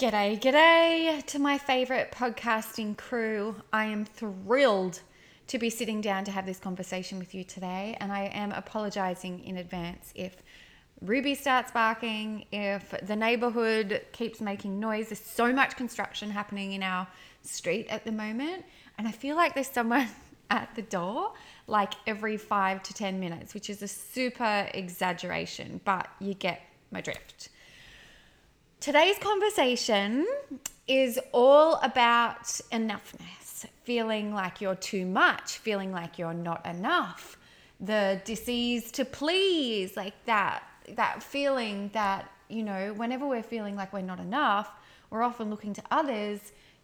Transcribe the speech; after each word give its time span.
G'day, 0.00 0.40
g'day 0.40 1.22
to 1.26 1.38
my 1.38 1.58
favorite 1.58 2.10
podcasting 2.10 2.96
crew. 2.96 3.56
I 3.70 3.84
am 3.84 4.06
thrilled 4.06 5.02
to 5.48 5.58
be 5.58 5.68
sitting 5.68 6.00
down 6.00 6.24
to 6.24 6.30
have 6.30 6.46
this 6.46 6.58
conversation 6.58 7.18
with 7.18 7.34
you 7.34 7.44
today, 7.44 7.98
and 8.00 8.10
I 8.10 8.30
am 8.32 8.50
apologizing 8.52 9.44
in 9.44 9.58
advance 9.58 10.10
if 10.14 10.42
Ruby 11.02 11.34
starts 11.34 11.70
barking, 11.70 12.46
if 12.50 12.94
the 13.02 13.14
neighborhood 13.14 14.00
keeps 14.12 14.40
making 14.40 14.80
noise. 14.80 15.10
There's 15.10 15.20
so 15.20 15.52
much 15.52 15.76
construction 15.76 16.30
happening 16.30 16.72
in 16.72 16.82
our 16.82 17.06
street 17.42 17.86
at 17.90 18.06
the 18.06 18.12
moment, 18.12 18.64
and 18.96 19.06
I 19.06 19.12
feel 19.12 19.36
like 19.36 19.52
there's 19.52 19.68
someone 19.68 20.08
at 20.50 20.74
the 20.76 20.82
door 20.82 21.34
like 21.66 21.92
every 22.06 22.38
five 22.38 22.82
to 22.84 22.94
10 22.94 23.20
minutes, 23.20 23.52
which 23.52 23.68
is 23.68 23.82
a 23.82 23.88
super 23.88 24.66
exaggeration, 24.72 25.82
but 25.84 26.08
you 26.20 26.32
get 26.32 26.62
my 26.90 27.02
drift. 27.02 27.50
Today's 28.80 29.18
conversation 29.18 30.26
is 30.88 31.20
all 31.32 31.74
about 31.82 32.44
enoughness, 32.72 33.66
feeling 33.84 34.32
like 34.32 34.62
you're 34.62 34.74
too 34.74 35.04
much, 35.04 35.58
feeling 35.58 35.92
like 35.92 36.18
you're 36.18 36.32
not 36.32 36.64
enough, 36.64 37.36
the 37.78 38.22
disease 38.24 38.90
to 38.92 39.04
please, 39.04 39.98
like 39.98 40.14
that 40.24 40.62
that 40.96 41.22
feeling 41.22 41.90
that, 41.92 42.30
you 42.48 42.62
know, 42.62 42.94
whenever 42.94 43.26
we're 43.28 43.42
feeling 43.42 43.76
like 43.76 43.92
we're 43.92 44.00
not 44.00 44.18
enough, 44.18 44.70
we're 45.10 45.22
often 45.22 45.50
looking 45.50 45.74
to 45.74 45.82
others 45.90 46.40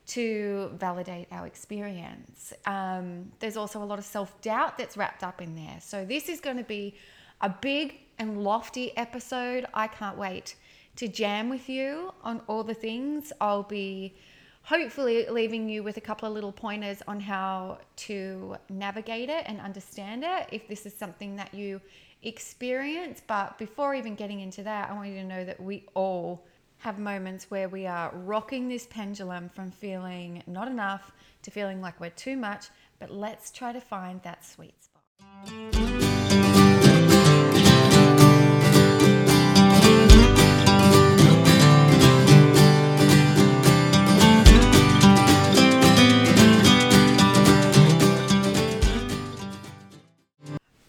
to 0.09 0.70
validate 0.74 1.28
our 1.32 1.46
experience. 1.46 2.52
Um, 2.66 3.32
there's 3.40 3.56
also 3.56 3.82
a 3.82 3.87
lot 3.87 3.98
of 3.98 4.04
self 4.04 4.38
doubt 4.42 4.76
that's 4.76 4.98
wrapped 4.98 5.24
up 5.24 5.40
in 5.40 5.54
there. 5.56 5.78
So, 5.80 6.04
this 6.04 6.28
is 6.28 6.42
going 6.42 6.59
to 6.59 6.65
be 6.65 6.95
a 7.40 7.48
big 7.48 8.01
and 8.18 8.45
lofty 8.45 8.95
episode. 8.98 9.65
I 9.73 9.87
can't 9.87 10.18
wait 10.18 10.56
to 10.96 11.09
jam 11.09 11.48
with 11.48 11.68
you 11.68 12.12
on 12.23 12.41
all 12.48 12.64
the 12.64 12.74
things. 12.74 13.32
I'll 13.41 13.62
be 13.62 14.14
hopefully 14.62 15.27
leaving 15.30 15.68
you 15.68 15.82
with 15.82 15.96
a 15.96 16.00
couple 16.00 16.27
of 16.27 16.34
little 16.34 16.52
pointers 16.52 17.01
on 17.07 17.21
how 17.21 17.79
to 17.95 18.57
navigate 18.68 19.29
it 19.29 19.45
and 19.46 19.60
understand 19.60 20.24
it 20.24 20.48
if 20.51 20.66
this 20.66 20.87
is 20.87 20.95
something 20.95 21.37
that 21.37 21.54
you 21.54 21.80
experience. 22.23 23.23
But 23.26 23.59
before 23.59 23.95
even 23.95 24.15
getting 24.15 24.40
into 24.40 24.62
that, 24.65 24.90
I 24.90 24.95
want 24.95 25.09
you 25.10 25.16
to 25.16 25.24
know 25.24 25.45
that 25.45 25.60
we 25.62 25.84
all 25.95 26.45
have 26.79 26.99
moments 26.99 27.51
where 27.51 27.68
we 27.68 27.87
are 27.87 28.10
rocking 28.15 28.68
this 28.68 28.87
pendulum 28.87 29.49
from 29.49 29.71
feeling 29.71 30.43
not 30.46 30.68
enough 30.68 31.12
to 31.43 31.51
feeling 31.51 31.80
like 31.80 32.01
we're 32.01 32.10
too 32.10 32.37
much. 32.37 32.66
But 32.99 33.10
let's 33.10 33.51
try 33.51 33.73
to 33.73 33.80
find 33.80 34.23
that 34.23 34.45
sweet 34.45 34.74
spot. 34.82 35.85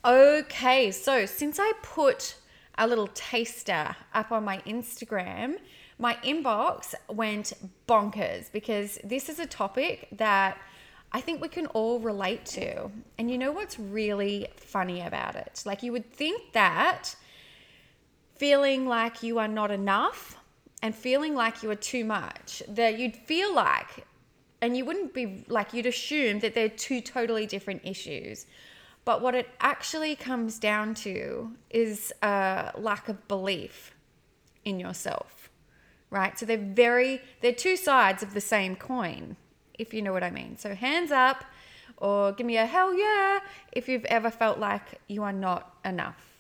Okay, 0.08 0.92
so 0.92 1.26
since 1.26 1.60
I 1.60 1.74
put 1.84 2.36
a 2.78 2.88
little 2.88 3.08
taster 3.08 3.94
up 4.14 4.32
on 4.32 4.46
my 4.46 4.60
Instagram, 4.60 5.58
my 6.00 6.14
inbox 6.24 6.96
went 7.10 7.52
bonkers 7.90 8.50
because 8.50 9.00
this 9.04 9.28
is 9.28 9.38
a 9.40 9.46
topic 9.46 10.08
that 10.14 10.60
I 11.12 11.20
think 11.20 11.42
we 11.42 11.50
can 11.50 11.66
all 11.68 12.00
relate 12.00 12.46
to. 12.46 12.90
And 13.18 13.30
you 13.30 13.38
know 13.38 13.52
what's 13.52 13.78
really 13.78 14.48
funny 14.56 15.02
about 15.02 15.36
it? 15.36 15.64
Like, 15.66 15.84
you 15.84 15.92
would 15.92 16.10
think 16.14 16.54
that 16.54 17.14
feeling 18.38 18.88
like 18.88 19.24
you 19.24 19.40
are 19.40 19.48
not 19.50 19.72
enough 19.72 20.38
and 20.82 20.96
feeling 20.96 21.36
like 21.36 21.64
you 21.64 21.70
are 21.70 21.76
too 21.76 22.06
much, 22.06 22.64
that 22.70 22.98
you'd 22.98 23.18
feel 23.18 23.54
like, 23.54 24.06
and 24.62 24.78
you 24.78 24.86
wouldn't 24.86 25.14
be 25.14 25.44
like, 25.50 25.74
you'd 25.74 25.86
assume 25.86 26.40
that 26.40 26.56
they're 26.56 26.70
two 26.70 27.02
totally 27.02 27.46
different 27.46 27.82
issues. 27.84 28.46
But 29.08 29.22
what 29.22 29.36
it 29.36 29.48
actually 29.62 30.18
comes 30.18 30.60
down 30.60 30.94
to 30.96 31.54
is 31.70 32.12
a 32.22 32.74
lack 32.76 33.08
of 33.08 33.26
belief 33.30 33.96
in 34.66 34.82
yourself, 34.82 35.50
right? 36.10 36.38
So 36.38 36.46
they're 36.46 36.58
very, 36.58 37.22
they're 37.40 37.54
two 37.54 37.78
sides 37.78 38.22
of 38.22 38.34
the 38.34 38.42
same 38.42 38.76
coin, 38.76 39.38
if 39.80 39.94
you 39.94 40.02
know 40.02 40.12
what 40.12 40.24
I 40.24 40.30
mean. 40.30 40.58
So 40.58 40.76
hands 40.76 41.14
up 41.14 41.46
or 41.96 42.34
give 42.34 42.46
me 42.46 42.58
a 42.58 42.66
hell 42.66 42.94
yeah 42.94 43.40
if 43.72 43.88
you've 43.88 44.04
ever 44.04 44.30
felt 44.30 44.60
like 44.60 45.00
you 45.08 45.24
are 45.24 45.32
not 45.32 45.78
enough. 45.86 46.36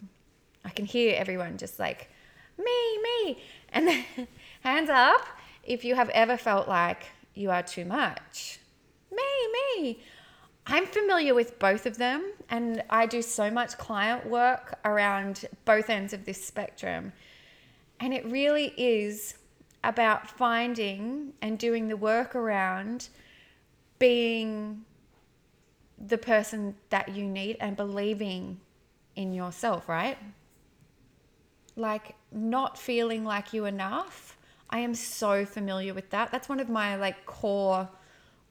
I 0.65 0.69
can 0.71 0.83
hear 0.83 1.15
everyone 1.15 1.57
just 1.57 1.79
like, 1.79 2.09
me, 2.57 2.99
me. 3.01 3.41
And 3.71 3.87
then 3.87 4.05
hands 4.59 4.89
up 4.89 5.25
if 5.63 5.85
you 5.85 5.95
have 5.95 6.09
ever 6.09 6.35
felt 6.35 6.67
like 6.67 7.05
you 7.33 7.49
are 7.49 7.63
too 7.63 7.85
much. 7.85 8.59
Me, 9.09 9.23
me. 9.53 10.03
I'm 10.69 10.85
familiar 10.85 11.33
with 11.33 11.59
both 11.59 11.85
of 11.85 11.97
them, 11.97 12.33
and 12.49 12.83
I 12.89 13.05
do 13.05 13.21
so 13.21 13.49
much 13.49 13.77
client 13.77 14.25
work 14.25 14.77
around 14.83 15.45
both 15.63 15.89
ends 15.89 16.11
of 16.11 16.25
this 16.25 16.45
spectrum. 16.45 17.13
And 18.01 18.13
it 18.13 18.25
really 18.25 18.73
is 18.75 19.35
about 19.85 20.29
finding 20.29 21.31
and 21.41 21.57
doing 21.57 21.87
the 21.87 21.95
work 21.95 22.35
around 22.35 23.07
being 23.97 24.83
the 26.05 26.17
person 26.17 26.75
that 26.89 27.09
you 27.15 27.23
need 27.23 27.55
and 27.61 27.77
believing 27.77 28.59
in 29.15 29.33
yourself, 29.33 29.87
right? 29.87 30.17
Like 31.77 32.15
not 32.33 32.77
feeling 32.77 33.23
like 33.23 33.53
you 33.53 33.65
enough. 33.65 34.37
I 34.69 34.79
am 34.79 34.93
so 34.93 35.45
familiar 35.45 35.93
with 35.93 36.09
that. 36.09 36.29
That's 36.29 36.49
one 36.49 36.59
of 36.59 36.67
my 36.67 36.97
like 36.97 37.25
core 37.25 37.87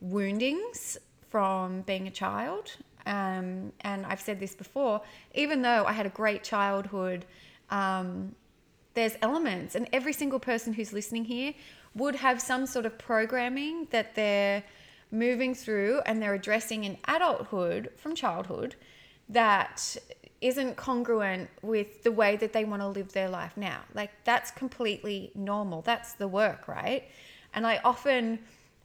woundings 0.01 0.99
from 1.31 1.83
being 1.83 2.07
a 2.07 2.11
child. 2.11 2.77
Um, 3.07 3.73
and 3.83 4.05
I've 4.07 4.21
said 4.21 4.41
this 4.41 4.55
before, 4.55 5.01
even 5.35 5.63
though 5.63 5.85
I 5.85 5.93
had 5.93 6.07
a 6.07 6.11
great 6.11 6.43
childhood, 6.43 7.25
um, 7.71 8.35
there's 8.95 9.17
elements, 9.23 9.75
and 9.75 9.89
every 9.93 10.13
single 10.13 10.41
person 10.41 10.73
who's 10.73 10.93
listening 10.93 11.25
here 11.25 11.55
would 11.95 12.17
have 12.17 12.41
some 12.41 12.67
sort 12.67 12.87
of 12.87 12.99
programming 12.99 13.87
that 13.91 14.15
they're 14.15 14.63
moving 15.11 15.55
through 15.55 16.01
and 16.07 16.21
they're 16.21 16.35
addressing 16.35 16.85
in 16.85 16.99
adulthood 17.07 17.91
from 17.97 18.15
childhood 18.15 18.75
that 19.29 19.97
isn't 20.41 20.77
congruent 20.77 21.49
with 21.63 22.03
the 22.03 22.13
way 22.13 22.37
that 22.37 22.53
they 22.53 22.65
want 22.65 22.83
to 22.83 22.89
live 22.89 23.13
their 23.13 23.29
life 23.29 23.57
now. 23.57 23.81
Like, 23.95 24.11
that's 24.25 24.51
completely 24.51 25.31
normal. 25.35 25.83
That's 25.83 26.13
the 26.15 26.29
work, 26.29 26.69
right? 26.69 27.05
And 27.55 27.67
I 27.67 27.81
often, 27.85 28.39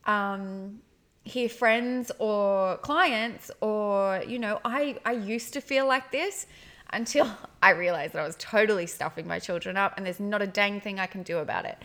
um, 0.06 0.80
hear 1.24 1.48
friends 1.48 2.12
or 2.20 2.78
clients 2.78 3.52
or 3.62 4.24
you 4.28 4.40
know 4.40 4.60
i 4.66 4.98
i 5.06 5.12
used 5.12 5.54
to 5.54 5.62
feel 5.62 5.86
like 5.86 6.12
this 6.12 6.48
until 6.94 7.30
i 7.62 7.70
realized 7.70 8.14
that 8.14 8.22
i 8.22 8.26
was 8.26 8.36
totally 8.38 8.88
stuffing 8.88 9.28
my 9.28 9.38
children 9.38 9.78
up 9.78 9.94
and 9.98 10.06
there's 10.06 10.20
not 10.20 10.42
a 10.42 10.48
dang 10.48 10.82
thing 10.82 11.00
i 11.00 11.06
can 11.06 11.24
do 11.24 11.38
about 11.38 11.66
it. 11.66 11.78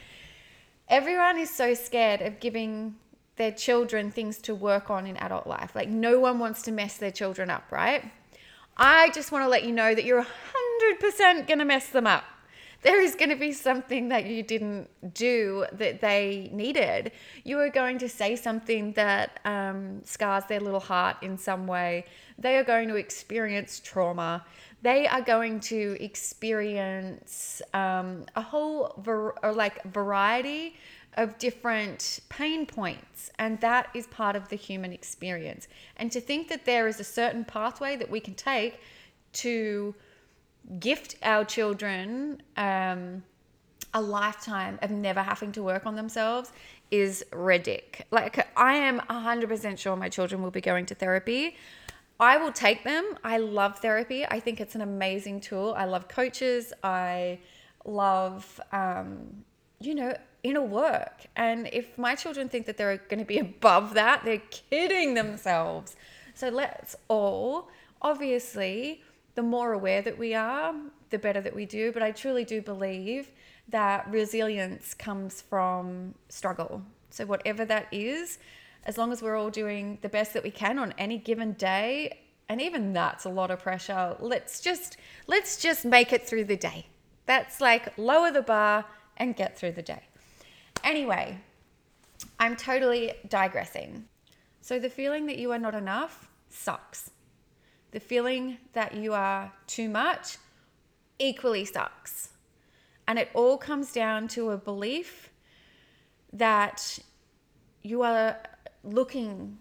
Everyone 0.89 1.37
is 1.37 1.51
so 1.51 1.75
scared 1.75 2.23
of 2.23 2.39
giving 2.39 2.95
their 3.37 3.51
children 3.51 4.13
things 4.13 4.39
to 4.39 4.55
work 4.55 4.89
on 4.89 5.07
in 5.07 5.17
adult 5.17 5.47
life. 5.47 5.75
Like 5.75 5.89
no 5.89 6.21
one 6.21 6.39
wants 6.39 6.63
to 6.63 6.73
mess 6.73 6.97
their 6.97 7.11
children 7.11 7.51
up 7.51 7.65
right? 7.71 8.05
I 8.77 9.11
just 9.11 9.33
want 9.33 9.45
to 9.45 9.49
let 9.49 9.65
you 9.65 9.73
know 9.73 9.95
that 9.95 10.05
you're 10.05 10.25
100% 10.25 11.47
going 11.47 11.59
to 11.59 11.65
mess 11.65 11.89
them 11.89 12.07
up 12.07 12.25
there 12.83 13.01
is 13.01 13.15
going 13.15 13.31
to 13.31 13.37
be 13.37 13.53
something 13.53 14.09
that 14.11 14.27
you 14.27 14.43
didn't 14.43 14.89
do 15.15 15.67
that 15.73 16.01
they 16.01 16.51
needed. 16.53 17.13
You 17.45 17.59
are 17.61 17.71
going 17.71 17.99
to 17.99 18.09
say 18.09 18.37
something 18.37 18.93
that 18.93 19.41
um, 19.45 20.03
scars 20.05 20.45
their 20.49 20.61
little 20.61 20.81
heart 20.81 21.17
in 21.23 21.37
some 21.39 21.67
way. 21.67 22.05
They 22.39 22.57
are 22.59 22.65
going 22.65 22.89
to 22.89 22.97
experience 22.97 23.81
trauma. 23.85 24.45
They 24.83 25.07
are 25.07 25.23
going 25.23 25.61
to 25.61 25.97
experience 26.01 27.63
um, 27.75 28.25
a 28.37 28.43
whole 28.43 28.95
var- 28.99 29.35
or 29.43 29.53
like 29.53 29.83
variety 29.85 30.77
of 31.17 31.39
different 31.39 32.21
pain 32.29 32.67
points, 32.67 33.31
and 33.39 33.59
that 33.61 33.89
is 33.95 34.07
part 34.09 34.37
of 34.37 34.49
the 34.49 34.57
human 34.57 34.93
experience. 34.93 35.67
And 35.97 36.13
to 36.13 36.21
think 36.21 36.49
that 36.49 36.67
there 36.67 36.87
is 36.87 37.01
a 37.01 37.05
certain 37.05 37.45
pathway 37.45 37.97
that 37.97 38.11
we 38.11 38.21
can 38.21 38.35
take 38.35 38.81
to 39.33 39.95
gift 40.79 41.17
our 41.23 41.45
children 41.45 42.43
um, 42.57 43.23
a 43.95 44.01
lifetime 44.01 44.79
of 44.83 44.91
never 44.91 45.23
having 45.23 45.53
to 45.53 45.63
work 45.63 45.87
on 45.87 45.97
themselves 45.97 46.53
is 46.91 47.25
ridiculous. 47.33 48.07
Like, 48.11 48.47
I 48.57 48.75
am 48.75 49.01
100% 49.11 49.79
sure 49.79 49.97
my 49.97 50.09
children 50.09 50.43
will 50.43 50.51
be 50.51 50.61
going 50.61 50.87
to 50.87 50.95
therapy. 50.95 51.57
I 52.19 52.37
will 52.37 52.53
take 52.53 52.85
them. 52.85 53.17
I 53.25 53.39
love 53.39 53.79
therapy. 53.79 54.25
I 54.27 54.41
think 54.41 54.61
it's 54.61 54.75
an 54.75 54.81
amazing 54.81 55.41
tool. 55.41 55.75
I 55.77 55.85
love 55.85 56.09
coaches. 56.09 56.73
I 56.83 57.39
love, 57.85 58.61
um, 58.73 59.45
you 59.81 59.95
know, 59.95 60.17
inner 60.43 60.63
work. 60.63 61.27
And 61.35 61.69
if 61.73 61.99
my 61.99 62.15
children 62.15 62.49
think 62.49 62.67
that 62.67 62.77
they're 62.77 62.97
going 62.97 63.19
to 63.19 63.25
be 63.25 63.39
above 63.39 63.95
that, 63.95 64.25
they're 64.25 64.43
kidding 64.51 65.15
themselves. 65.15 65.97
So 66.35 66.49
let's 66.49 66.97
all, 67.09 67.69
obviously, 68.01 69.03
the 69.37 69.43
more 69.43 69.73
aware 69.73 70.03
that 70.03 70.19
we 70.19 70.35
are, 70.35 70.75
the 71.11 71.19
better 71.19 71.41
that 71.41 71.55
we 71.55 71.65
do. 71.65 71.93
But 71.93 72.03
I 72.03 72.11
truly 72.11 72.45
do 72.45 72.61
believe 72.61 73.31
that 73.69 74.11
resilience 74.11 74.95
comes 74.95 75.41
from 75.41 76.15
struggle. 76.29 76.83
So, 77.11 77.25
whatever 77.25 77.65
that 77.67 77.87
is, 77.93 78.39
as 78.85 78.99
long 78.99 79.13
as 79.13 79.23
we're 79.23 79.37
all 79.37 79.51
doing 79.51 79.99
the 80.03 80.09
best 80.09 80.33
that 80.35 80.43
we 80.43 80.51
can 80.51 80.79
on 80.79 80.93
any 80.99 81.19
given 81.19 81.53
day, 81.53 82.21
and 82.49 82.61
even 82.61 82.93
that's 82.93 83.25
a 83.25 83.29
lot 83.29 83.51
of 83.51 83.61
pressure, 83.61 84.17
let's 84.19 84.61
just 84.61 84.97
let's 85.27 85.61
just 85.63 85.85
make 85.85 86.13
it 86.13 86.27
through 86.27 86.45
the 86.45 86.57
day. 86.57 86.87
That's 87.27 87.61
like 87.61 87.97
lower 87.99 88.31
the 88.31 88.43
bar 88.43 88.85
and 89.17 89.37
get 89.37 89.59
through 89.59 89.73
the 89.73 89.83
day. 89.83 90.03
Anyway, 90.85 91.39
I'm 92.39 92.57
totally 92.57 93.13
digressing. 93.29 94.07
So 94.61 94.79
the 94.79 94.91
feeling 94.91 95.27
that 95.27 95.39
you 95.39 95.53
are 95.53 95.59
not 95.59 95.75
enough 95.75 96.29
sucks. 96.49 97.11
The 97.97 98.01
feeling 98.01 98.59
that 98.75 98.95
you 98.95 99.15
are 99.15 99.55
too 99.67 99.89
much 99.89 100.37
equally 101.19 101.65
sucks. 101.65 102.29
And 103.09 103.19
it 103.19 103.31
all 103.33 103.57
comes 103.57 103.91
down 103.91 104.29
to 104.37 104.51
a 104.51 104.59
belief 104.59 105.31
that 106.31 106.99
you 107.83 108.03
are 108.03 108.37
looking 108.85 109.57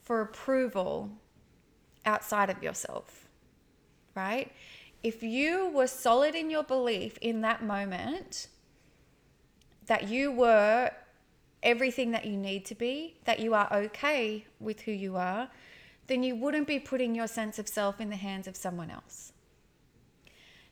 for 0.00 0.22
approval 0.22 1.10
outside 2.06 2.48
of 2.48 2.62
yourself, 2.62 3.28
right? 4.16 4.50
If 5.02 5.22
you 5.22 5.68
were 5.68 5.86
solid 5.86 6.34
in 6.34 6.48
your 6.48 6.64
belief 6.64 7.18
in 7.18 7.42
that 7.42 7.62
moment 7.62 8.48
that 9.84 10.08
you 10.08 10.32
were 10.32 10.92
everything 11.62 12.12
that 12.12 12.24
you 12.24 12.38
need 12.38 12.64
to 12.64 12.74
be, 12.74 13.16
that 13.26 13.38
you 13.38 13.52
are 13.52 13.68
okay 13.70 14.46
with 14.60 14.80
who 14.80 14.92
you 14.92 15.16
are, 15.16 15.50
then 16.10 16.24
you 16.24 16.34
wouldn't 16.34 16.66
be 16.66 16.80
putting 16.80 17.14
your 17.14 17.28
sense 17.28 17.56
of 17.60 17.68
self 17.68 18.00
in 18.00 18.10
the 18.10 18.16
hands 18.16 18.48
of 18.48 18.56
someone 18.56 18.90
else. 18.90 19.32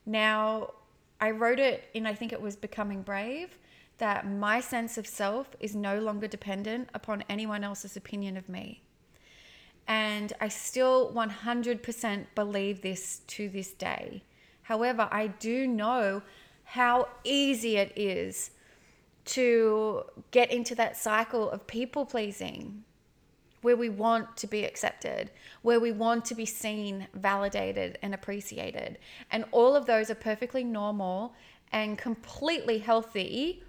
Now, 0.05 0.73
I 1.21 1.31
wrote 1.31 1.61
it 1.61 1.89
in, 1.95 2.07
I 2.07 2.15
think 2.15 2.33
it 2.33 2.43
was 2.43 2.57
Becoming 2.57 3.03
Brave, 3.03 3.57
that 3.99 4.29
my 4.29 4.59
sense 4.59 4.99
of 4.99 5.07
self 5.07 5.55
is 5.61 5.77
no 5.77 6.01
longer 6.01 6.27
dependent 6.27 6.89
upon 6.93 7.23
anyone 7.29 7.63
else's 7.63 7.97
opinion 7.97 8.37
of 8.37 8.49
me. 8.49 8.83
And 9.87 10.33
I 10.41 10.49
still 10.49 11.13
100% 11.13 12.27
believe 12.35 12.83
this 12.83 13.21
to 13.29 13.49
this 13.49 13.71
day. 13.71 14.25
However, 14.63 15.09
I 15.13 15.29
do 15.29 15.69
know 15.69 16.23
how 16.65 17.07
easy 17.23 17.77
it 17.77 17.93
is 17.95 18.51
to 19.27 20.03
get 20.33 20.51
into 20.51 20.75
that 20.75 20.97
cycle 20.97 21.49
of 21.49 21.69
people 21.69 22.05
pleasing 22.07 22.83
where 23.63 23.77
we 23.77 23.89
want 23.89 24.37
to 24.37 24.47
be 24.47 24.65
accepted, 24.65 25.31
where 25.63 25.81
we 25.81 25.93
want 25.93 26.25
to 26.27 26.35
be 26.35 26.47
seen, 26.47 27.07
validated, 27.15 27.99
and 28.03 28.15
appreciated. 28.15 28.99
And 29.31 29.45
all 29.51 29.75
of 29.75 29.87
those 29.87 30.11
are 30.11 30.15
perfectly 30.15 30.65
normal 30.65 31.35
and 31.73 31.99
completely 31.99 32.79
healthy 32.79 33.63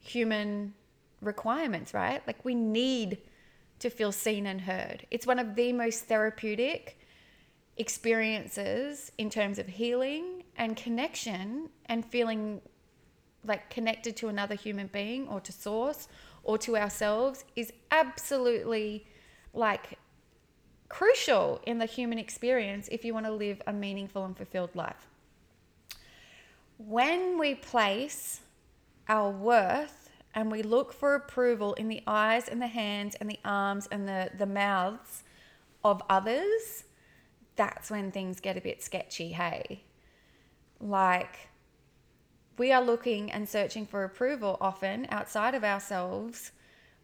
human 0.00 0.74
requirements, 1.20 1.92
right? 1.94 2.22
Like 2.26 2.44
we 2.44 2.54
need 2.54 3.18
to 3.78 3.90
feel 3.90 4.12
seen 4.12 4.46
and 4.46 4.60
heard. 4.60 5.06
It's 5.10 5.26
one 5.26 5.38
of 5.38 5.54
the 5.54 5.72
most 5.72 6.04
therapeutic 6.04 6.98
experiences 7.76 9.10
in 9.16 9.30
terms 9.30 9.58
of 9.58 9.66
healing 9.66 10.44
and 10.56 10.76
connection 10.76 11.70
and 11.86 12.04
feeling 12.04 12.60
like 13.44 13.70
connected 13.70 14.16
to 14.16 14.28
another 14.28 14.54
human 14.54 14.86
being 14.88 15.26
or 15.28 15.40
to 15.40 15.52
source 15.52 16.08
or 16.42 16.58
to 16.58 16.76
ourselves 16.76 17.44
is 17.56 17.72
absolutely 17.90 19.06
like 19.52 19.98
crucial 20.88 21.60
in 21.66 21.78
the 21.78 21.86
human 21.86 22.18
experience 22.18 22.88
if 22.90 23.04
you 23.04 23.14
want 23.14 23.26
to 23.26 23.32
live 23.32 23.62
a 23.66 23.72
meaningful 23.72 24.24
and 24.24 24.36
fulfilled 24.36 24.74
life. 24.74 25.06
When 26.78 27.38
we 27.38 27.54
place 27.54 28.40
our 29.08 29.30
worth 29.30 30.10
and 30.34 30.50
we 30.50 30.62
look 30.62 30.92
for 30.92 31.14
approval 31.14 31.74
in 31.74 31.88
the 31.88 32.02
eyes 32.06 32.48
and 32.48 32.60
the 32.60 32.66
hands 32.66 33.14
and 33.16 33.30
the 33.30 33.38
arms 33.44 33.88
and 33.90 34.06
the, 34.06 34.30
the 34.36 34.46
mouths 34.46 35.22
of 35.84 36.02
others, 36.08 36.84
that's 37.56 37.90
when 37.90 38.10
things 38.10 38.40
get 38.40 38.56
a 38.56 38.60
bit 38.60 38.82
sketchy, 38.82 39.32
hey? 39.32 39.82
Like, 40.80 41.50
we 42.56 42.72
are 42.72 42.82
looking 42.82 43.30
and 43.30 43.48
searching 43.48 43.86
for 43.86 44.04
approval 44.04 44.56
often 44.60 45.06
outside 45.10 45.54
of 45.54 45.64
ourselves 45.64 46.52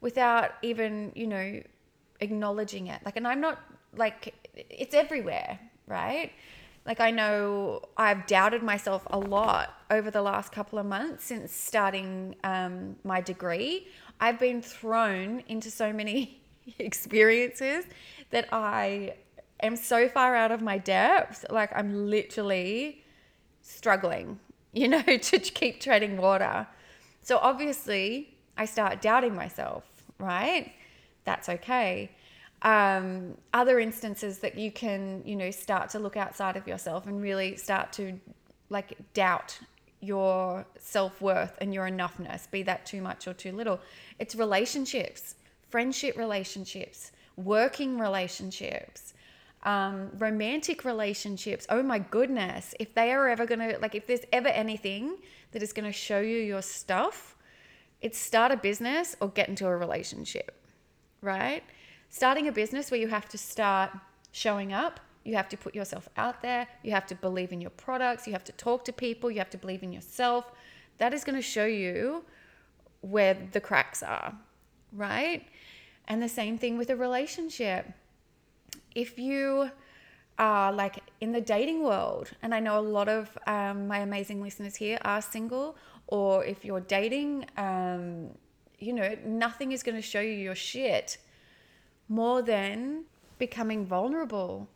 without 0.00 0.52
even, 0.62 1.12
you 1.14 1.26
know, 1.26 1.62
acknowledging 2.20 2.88
it. 2.88 3.00
Like, 3.04 3.16
and 3.16 3.26
I'm 3.26 3.40
not 3.40 3.60
like, 3.96 4.34
it's 4.54 4.94
everywhere, 4.94 5.58
right? 5.86 6.32
Like, 6.84 7.00
I 7.00 7.10
know 7.10 7.82
I've 7.96 8.26
doubted 8.26 8.62
myself 8.62 9.06
a 9.10 9.18
lot 9.18 9.74
over 9.90 10.10
the 10.10 10.22
last 10.22 10.52
couple 10.52 10.78
of 10.78 10.86
months 10.86 11.24
since 11.24 11.52
starting 11.52 12.36
um, 12.44 12.96
my 13.04 13.20
degree. 13.20 13.88
I've 14.20 14.38
been 14.38 14.62
thrown 14.62 15.42
into 15.48 15.70
so 15.70 15.92
many 15.92 16.40
experiences 16.78 17.84
that 18.30 18.48
I 18.52 19.14
am 19.60 19.76
so 19.76 20.08
far 20.08 20.34
out 20.36 20.52
of 20.52 20.62
my 20.62 20.78
depth. 20.78 21.44
Like, 21.50 21.70
I'm 21.74 22.08
literally 22.08 23.02
struggling 23.62 24.38
you 24.76 24.88
know, 24.88 25.02
to 25.02 25.38
keep 25.38 25.80
treading 25.80 26.18
water. 26.18 26.66
So 27.22 27.38
obviously, 27.38 28.36
I 28.58 28.66
start 28.66 29.00
doubting 29.00 29.34
myself, 29.34 29.84
right? 30.18 30.72
That's 31.26 31.50
okay. 31.50 32.10
Um, 32.62 33.36
other 33.52 33.78
instances 33.78 34.38
that 34.38 34.56
you 34.56 34.72
can, 34.72 35.22
you 35.26 35.36
know, 35.36 35.50
start 35.50 35.90
to 35.90 35.98
look 35.98 36.16
outside 36.16 36.56
of 36.56 36.66
yourself 36.66 37.06
and 37.06 37.20
really 37.20 37.56
start 37.56 37.92
to 37.94 38.18
like 38.70 38.96
doubt 39.12 39.58
your 40.00 40.64
self 40.78 41.20
worth 41.20 41.58
and 41.60 41.74
your 41.74 41.86
enoughness, 41.86 42.50
be 42.50 42.62
that 42.62 42.86
too 42.86 43.02
much 43.02 43.28
or 43.28 43.34
too 43.34 43.52
little. 43.52 43.78
It's 44.18 44.34
relationships, 44.34 45.34
friendship 45.68 46.16
relationships, 46.16 47.12
working 47.36 47.98
relationships, 47.98 49.12
um, 49.64 50.10
romantic 50.18 50.84
relationships, 50.84 51.66
oh 51.68 51.82
my 51.82 51.98
goodness, 51.98 52.74
if 52.78 52.94
they 52.94 53.12
are 53.12 53.28
ever 53.28 53.44
going 53.46 53.58
to, 53.58 53.78
like, 53.80 53.94
if 53.96 54.06
there's 54.06 54.24
ever 54.32 54.48
anything 54.48 55.16
that 55.50 55.62
is 55.62 55.72
going 55.72 55.84
to 55.84 55.92
show 55.92 56.20
you 56.20 56.38
your 56.38 56.62
stuff, 56.62 57.34
it's 58.00 58.16
start 58.16 58.52
a 58.52 58.56
business 58.56 59.16
or 59.20 59.28
get 59.28 59.48
into 59.48 59.66
a 59.66 59.76
relationship, 59.76 60.54
right? 61.20 61.62
Starting 62.08 62.48
a 62.48 62.52
business 62.52 62.90
where 62.90 63.00
you 63.00 63.08
have 63.08 63.28
to 63.28 63.38
start 63.38 63.90
showing 64.32 64.72
up, 64.72 65.00
you 65.24 65.34
have 65.34 65.48
to 65.48 65.56
put 65.56 65.74
yourself 65.74 66.08
out 66.16 66.40
there, 66.42 66.68
you 66.82 66.92
have 66.92 67.06
to 67.06 67.14
believe 67.14 67.52
in 67.52 67.60
your 67.60 67.70
products, 67.70 68.26
you 68.26 68.32
have 68.32 68.44
to 68.44 68.52
talk 68.52 68.84
to 68.84 68.92
people, 68.92 69.30
you 69.30 69.38
have 69.38 69.50
to 69.50 69.58
believe 69.58 69.82
in 69.82 69.92
yourself. 69.92 70.52
That 70.98 71.12
is 71.12 71.24
going 71.24 71.36
to 71.36 71.42
show 71.42 71.66
you 71.66 72.24
where 73.00 73.36
the 73.52 73.60
cracks 73.60 74.02
are, 74.02 74.34
right? 74.92 75.46
And 76.08 76.22
the 76.22 76.28
same 76.28 76.58
thing 76.58 76.78
with 76.78 76.90
a 76.90 76.96
relationship 76.96 77.86
if 78.94 79.18
you 79.18 79.70
are 80.38 80.72
like 80.72 80.98
in 81.20 81.32
the 81.32 81.40
dating 81.40 81.82
world, 81.82 82.30
and 82.42 82.54
I 82.54 82.60
know 82.60 82.78
a 82.78 82.80
lot 82.80 83.08
of 83.08 83.36
um, 83.46 83.86
my 83.86 83.98
amazing 83.98 84.42
listeners 84.42 84.76
here 84.76 84.98
are 85.02 85.20
single, 85.20 85.76
or 86.06 86.44
if 86.44 86.64
you're 86.64 86.80
dating, 86.80 87.46
um, 87.56 88.30
you 88.78 88.92
know, 88.92 89.16
nothing 89.24 89.72
is 89.72 89.82
going 89.82 89.96
to 89.96 90.02
show 90.02 90.20
you 90.20 90.32
your 90.32 90.54
shit 90.54 91.18
more 92.08 92.42
than 92.42 93.04
becoming 93.38 93.84
vulnerable 93.84 94.68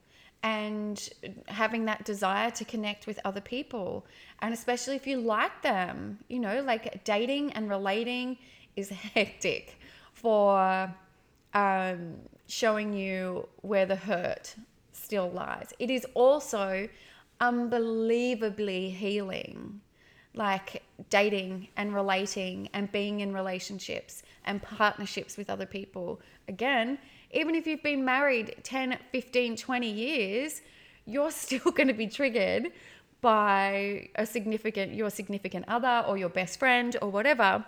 and 0.43 1.11
having 1.47 1.85
that 1.85 2.05
desire 2.05 2.51
to 2.51 2.65
connect 2.65 3.07
with 3.07 3.21
other 3.25 3.41
people. 3.41 4.07
And 4.41 4.55
especially 4.55 4.97
if 4.97 5.07
you 5.07 5.19
like 5.19 5.63
them, 5.63 6.19
you 6.29 6.39
know, 6.39 6.63
like 6.63 7.05
dating 7.05 7.53
and 7.53 7.69
relating 7.69 8.39
is 8.77 8.89
hectic 9.15 9.79
for 10.15 10.93
um, 11.55 12.17
showing 12.47 12.93
you 12.93 13.49
where 13.63 13.87
the 13.87 13.97
hurt 13.97 14.55
still 14.93 15.31
lies. 15.31 15.73
It 15.79 15.91
is 15.91 16.07
also 16.15 16.89
unbelievably 17.41 18.91
healing, 18.91 19.81
like 20.35 20.83
dating 21.09 21.69
and 21.77 21.95
relating 21.95 22.69
and 22.73 22.91
being 22.93 23.21
in 23.21 23.35
relationships 23.35 24.23
and 24.45 24.63
partnerships 24.63 25.37
with 25.37 25.51
other 25.51 25.67
people. 25.67 26.21
Again, 26.49 26.99
even 27.33 27.55
if 27.55 27.67
you've 27.67 27.83
been 27.83 28.05
married 28.05 28.57
10, 28.63 28.99
15, 29.13 29.57
20 29.57 29.91
years, 29.91 30.63
you're 31.07 31.31
still 31.31 31.71
going 31.73 31.89
to 31.89 31.95
be 31.95 32.07
triggered 32.07 32.73
by 33.21 34.09
a 34.15 34.25
significant 34.25 34.95
your 34.95 35.11
significant 35.11 35.67
other 35.69 36.05
or 36.09 36.17
your 36.17 36.31
best 36.31 36.59
friend 36.59 36.97
or 37.03 37.11
whatever. 37.11 37.65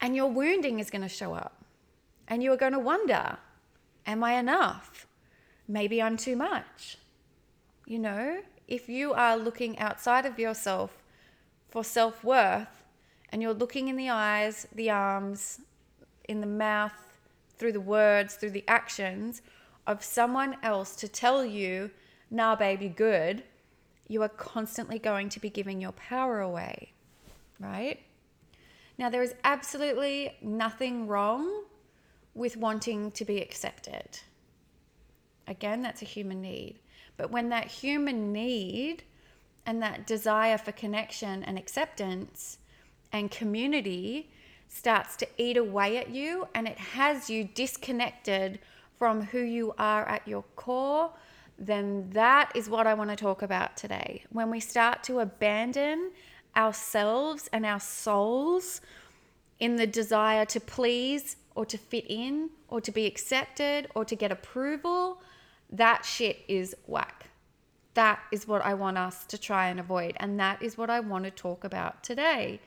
And 0.00 0.14
your 0.14 0.30
wounding 0.30 0.78
is 0.80 0.90
going 0.90 1.02
to 1.02 1.08
show 1.08 1.34
up. 1.34 1.64
And 2.28 2.42
you 2.42 2.52
are 2.52 2.56
going 2.56 2.72
to 2.72 2.78
wonder, 2.78 3.38
am 4.06 4.24
I 4.24 4.34
enough? 4.34 5.06
Maybe 5.68 6.02
I'm 6.02 6.16
too 6.16 6.36
much. 6.36 6.98
You 7.86 8.00
know, 8.00 8.40
if 8.68 8.88
you 8.88 9.12
are 9.12 9.36
looking 9.36 9.78
outside 9.78 10.26
of 10.26 10.38
yourself 10.38 11.02
for 11.68 11.84
self 11.84 12.24
worth 12.24 12.84
and 13.30 13.42
you're 13.42 13.54
looking 13.54 13.88
in 13.88 13.96
the 13.96 14.10
eyes, 14.10 14.66
the 14.74 14.90
arms, 14.90 15.60
in 16.28 16.40
the 16.40 16.46
mouth, 16.46 17.18
through 17.56 17.72
the 17.72 17.80
words, 17.80 18.34
through 18.34 18.50
the 18.50 18.64
actions 18.68 19.42
of 19.86 20.02
someone 20.02 20.56
else 20.62 20.96
to 20.96 21.08
tell 21.08 21.44
you, 21.44 21.90
nah, 22.30 22.56
baby, 22.56 22.88
good, 22.88 23.42
you 24.08 24.22
are 24.22 24.28
constantly 24.28 24.98
going 24.98 25.28
to 25.28 25.40
be 25.40 25.50
giving 25.50 25.80
your 25.80 25.92
power 25.92 26.40
away. 26.40 26.92
right? 27.58 28.00
Now, 28.98 29.10
there 29.10 29.22
is 29.22 29.34
absolutely 29.44 30.36
nothing 30.42 31.06
wrong 31.06 31.64
with 32.34 32.56
wanting 32.56 33.10
to 33.12 33.24
be 33.24 33.40
accepted. 33.40 34.20
Again, 35.46 35.82
that's 35.82 36.02
a 36.02 36.06
human 36.06 36.40
need. 36.40 36.78
But 37.16 37.30
when 37.30 37.48
that 37.50 37.66
human 37.66 38.32
need 38.32 39.02
and 39.64 39.82
that 39.82 40.06
desire 40.06 40.58
for 40.58 40.72
connection 40.72 41.42
and 41.42 41.58
acceptance 41.58 42.58
and 43.12 43.30
community 43.30 44.30
starts 44.68 45.16
to 45.16 45.28
eat 45.38 45.56
away 45.56 45.96
at 45.96 46.10
you 46.10 46.46
and 46.54 46.68
it 46.68 46.78
has 46.78 47.30
you 47.30 47.44
disconnected 47.44 48.58
from 48.98 49.22
who 49.22 49.40
you 49.40 49.74
are 49.78 50.06
at 50.08 50.26
your 50.26 50.44
core, 50.54 51.10
then 51.58 52.10
that 52.10 52.52
is 52.54 52.68
what 52.68 52.86
I 52.86 52.94
want 52.94 53.10
to 53.10 53.16
talk 53.16 53.42
about 53.42 53.76
today. 53.76 54.24
When 54.30 54.50
we 54.50 54.60
start 54.60 55.02
to 55.04 55.20
abandon 55.20 56.12
ourselves 56.56 57.48
and 57.52 57.64
our 57.64 57.80
souls 57.80 58.80
in 59.58 59.76
the 59.76 59.86
desire 59.86 60.44
to 60.46 60.60
please 60.60 61.36
or 61.54 61.64
to 61.66 61.78
fit 61.78 62.04
in 62.08 62.50
or 62.68 62.80
to 62.80 62.92
be 62.92 63.06
accepted 63.06 63.88
or 63.94 64.04
to 64.04 64.14
get 64.14 64.30
approval, 64.30 65.20
that 65.70 66.04
shit 66.04 66.38
is 66.48 66.74
whack. 66.86 67.26
That 67.94 68.20
is 68.30 68.46
what 68.46 68.62
I 68.62 68.74
want 68.74 68.98
us 68.98 69.24
to 69.26 69.38
try 69.38 69.68
and 69.68 69.80
avoid. 69.80 70.16
And 70.18 70.38
that 70.38 70.62
is 70.62 70.76
what 70.76 70.90
I 70.90 71.00
want 71.00 71.24
to 71.24 71.30
talk 71.30 71.64
about 71.64 72.02
today. 72.04 72.60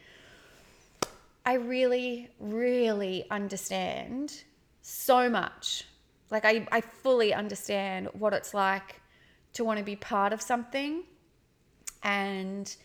I 1.45 1.53
really, 1.53 2.29
really 2.39 3.25
understand 3.29 4.43
so 4.81 5.29
much. 5.29 5.85
Like, 6.31 6.45
I, 6.45 6.67
I 6.71 6.81
fully 6.81 7.33
understand 7.33 8.09
what 8.13 8.33
it's 8.33 8.53
like 8.53 9.01
to 9.53 9.63
want 9.63 9.79
to 9.79 9.85
be 9.85 9.95
part 9.95 10.33
of 10.33 10.41
something. 10.41 11.03
And 12.03 12.75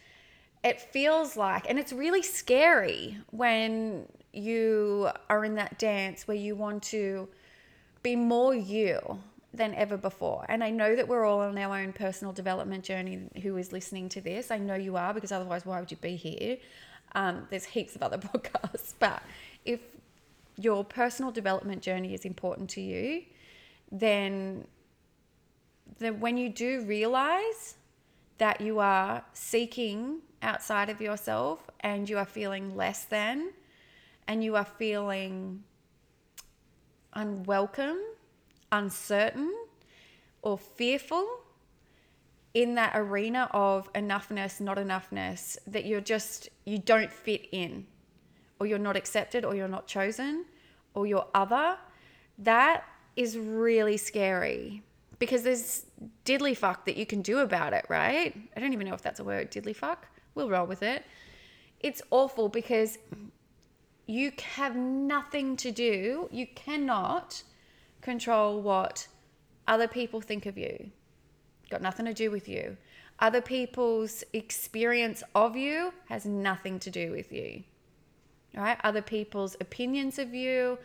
it 0.62 0.80
feels 0.80 1.36
like, 1.36 1.68
and 1.68 1.78
it's 1.78 1.92
really 1.92 2.22
scary 2.22 3.18
when 3.30 4.06
you 4.32 5.10
are 5.28 5.44
in 5.44 5.54
that 5.56 5.78
dance 5.78 6.26
where 6.26 6.36
you 6.36 6.56
want 6.56 6.82
to 6.82 7.28
be 8.02 8.16
more 8.16 8.54
you 8.54 9.18
than 9.56 9.74
ever 9.74 9.96
before. 9.96 10.44
And 10.48 10.62
I 10.64 10.70
know 10.70 10.96
that 10.96 11.06
we're 11.08 11.24
all 11.24 11.40
on 11.40 11.56
our 11.58 11.78
own 11.78 11.92
personal 11.92 12.32
development 12.32 12.84
journey 12.84 13.28
who 13.42 13.56
is 13.56 13.72
listening 13.72 14.08
to 14.10 14.20
this. 14.20 14.50
I 14.50 14.58
know 14.58 14.74
you 14.74 14.96
are 14.96 15.14
because 15.14 15.32
otherwise, 15.32 15.64
why 15.64 15.80
would 15.80 15.90
you 15.90 15.96
be 15.96 16.16
here? 16.16 16.58
Um, 17.14 17.46
there's 17.50 17.64
heaps 17.64 17.94
of 17.94 18.02
other 18.02 18.18
podcasts. 18.28 18.94
But 18.98 19.22
if 19.64 19.80
your 20.56 20.84
personal 20.84 21.30
development 21.30 21.82
journey 21.82 22.14
is 22.14 22.24
important 22.24 22.70
to 22.70 22.80
you, 22.80 23.22
then, 23.90 24.66
when 25.98 26.36
you 26.36 26.48
do 26.48 26.82
realize 26.82 27.76
that 28.38 28.60
you 28.60 28.80
are 28.80 29.22
seeking 29.32 30.18
outside 30.42 30.90
of 30.90 31.00
yourself 31.00 31.70
and 31.80 32.10
you 32.10 32.18
are 32.18 32.24
feeling 32.24 32.76
less 32.76 33.04
than 33.04 33.52
and 34.26 34.42
you 34.42 34.56
are 34.56 34.64
feeling 34.64 35.62
unwelcome, 37.12 38.00
uncertain, 38.74 39.52
or 40.42 40.58
fearful 40.58 41.26
in 42.52 42.74
that 42.74 42.92
arena 42.94 43.48
of 43.52 43.92
enoughness, 43.94 44.60
not 44.60 44.76
enoughness, 44.76 45.56
that 45.66 45.84
you're 45.86 46.00
just, 46.00 46.48
you 46.64 46.78
don't 46.78 47.12
fit 47.12 47.48
in, 47.52 47.86
or 48.58 48.66
you're 48.66 48.78
not 48.78 48.96
accepted, 48.96 49.44
or 49.44 49.54
you're 49.54 49.68
not 49.68 49.86
chosen, 49.86 50.44
or 50.94 51.06
you're 51.06 51.26
other, 51.34 51.76
that 52.38 52.84
is 53.16 53.38
really 53.38 53.96
scary 53.96 54.82
because 55.18 55.42
there's 55.42 55.86
diddly 56.24 56.56
fuck 56.56 56.84
that 56.84 56.96
you 56.96 57.06
can 57.06 57.22
do 57.22 57.38
about 57.38 57.72
it, 57.72 57.84
right? 57.88 58.36
I 58.56 58.60
don't 58.60 58.72
even 58.72 58.86
know 58.86 58.94
if 58.94 59.02
that's 59.02 59.20
a 59.20 59.24
word, 59.24 59.50
diddly 59.50 59.74
fuck. 59.74 60.06
We'll 60.34 60.50
roll 60.50 60.66
with 60.66 60.82
it. 60.82 61.04
It's 61.80 62.02
awful 62.10 62.48
because 62.48 62.98
you 64.06 64.32
have 64.56 64.76
nothing 64.76 65.56
to 65.58 65.70
do, 65.70 66.28
you 66.30 66.46
cannot 66.54 67.42
control 68.04 68.60
what 68.60 69.08
other 69.66 69.88
people 69.88 70.20
think 70.20 70.46
of 70.46 70.56
you. 70.56 70.90
Got 71.70 71.82
nothing 71.82 72.06
to 72.06 72.14
do 72.14 72.30
with 72.30 72.48
you. 72.48 72.76
Other 73.18 73.40
people's 73.40 74.22
experience 74.32 75.22
of 75.34 75.56
you 75.56 75.92
has 76.08 76.26
nothing 76.26 76.78
to 76.80 76.90
do 76.90 77.10
with 77.10 77.32
you. 77.32 77.64
Right? 78.54 78.78
Other 78.84 79.02
people's 79.02 79.56
opinions 79.60 80.18
of 80.18 80.34
you, 80.34 80.78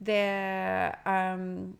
their 0.00 0.98
um, 1.06 1.76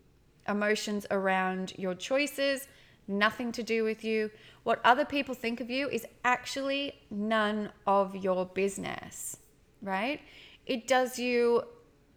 emotions 0.48 1.06
around 1.10 1.74
your 1.76 1.94
choices, 1.94 2.66
nothing 3.06 3.52
to 3.52 3.62
do 3.62 3.84
with 3.84 4.02
you. 4.02 4.30
What 4.64 4.80
other 4.84 5.04
people 5.04 5.34
think 5.34 5.60
of 5.60 5.70
you 5.70 5.88
is 5.88 6.06
actually 6.24 6.94
none 7.10 7.70
of 7.86 8.16
your 8.16 8.46
business, 8.46 9.36
right? 9.82 10.20
It 10.64 10.88
does 10.88 11.18
you 11.18 11.62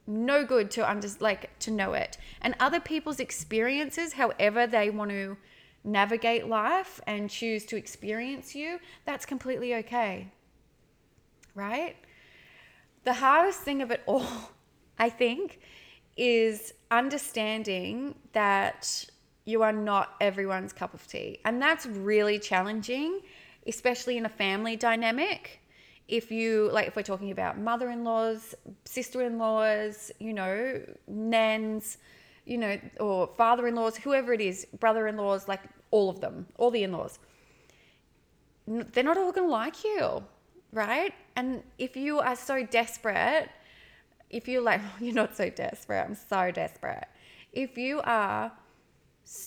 no 0.09 0.43
good 0.43 0.71
to 0.71 0.89
under 0.89 1.07
like 1.19 1.57
to 1.59 1.71
know 1.71 1.93
it. 1.93 2.17
And 2.41 2.55
other 2.59 2.79
people's 2.79 3.19
experiences, 3.19 4.13
however 4.13 4.65
they 4.65 4.89
want 4.89 5.11
to 5.11 5.37
navigate 5.83 6.47
life 6.47 6.99
and 7.07 7.29
choose 7.29 7.65
to 7.67 7.77
experience 7.77 8.55
you, 8.55 8.79
that's 9.05 9.25
completely 9.25 9.75
okay. 9.75 10.27
Right? 11.55 11.95
The 13.03 13.13
hardest 13.13 13.61
thing 13.61 13.81
of 13.81 13.91
it 13.91 14.01
all, 14.05 14.51
I 14.99 15.09
think, 15.09 15.59
is 16.17 16.73
understanding 16.91 18.15
that 18.33 19.05
you 19.45 19.61
are 19.61 19.71
not 19.71 20.15
everyone's 20.19 20.73
cup 20.73 20.93
of 20.93 21.07
tea. 21.07 21.39
And 21.45 21.61
that's 21.61 21.85
really 21.85 22.39
challenging, 22.39 23.21
especially 23.65 24.17
in 24.17 24.25
a 24.25 24.29
family 24.29 24.75
dynamic. 24.75 25.61
If 26.09 26.31
you, 26.31 26.69
like, 26.71 26.87
if 26.87 26.95
we're 26.95 27.03
talking 27.03 27.31
about 27.31 27.59
mother 27.59 27.89
in 27.89 28.03
laws, 28.03 28.55
sister 28.85 29.21
in 29.21 29.37
laws, 29.37 30.11
you 30.19 30.33
know, 30.33 30.81
nans, 31.07 31.97
you 32.45 32.57
know, 32.57 32.79
or 32.99 33.27
father 33.37 33.67
in 33.67 33.75
laws, 33.75 33.95
whoever 33.95 34.33
it 34.33 34.41
is, 34.41 34.65
brother 34.79 35.07
in 35.07 35.17
laws, 35.17 35.47
like 35.47 35.61
all 35.91 36.09
of 36.09 36.19
them, 36.19 36.47
all 36.57 36.71
the 36.71 36.83
in 36.83 36.91
laws, 36.91 37.19
they're 38.67 39.03
not 39.03 39.17
all 39.17 39.31
going 39.31 39.47
to 39.47 39.51
like 39.51 39.83
you, 39.83 40.23
right? 40.73 41.13
And 41.35 41.63
if 41.77 41.95
you 41.95 42.19
are 42.19 42.35
so 42.35 42.65
desperate 42.65 43.49
if 44.29 44.47
you're 44.47 44.61
like, 44.61 44.81
you're 44.99 45.13
not 45.13 45.35
so 45.35 45.49
desperate, 45.49 46.01
I'm 46.01 46.15
so 46.15 46.51
desperate. 46.51 47.07
If 47.51 47.77
you 47.77 48.01
are, 48.03 48.51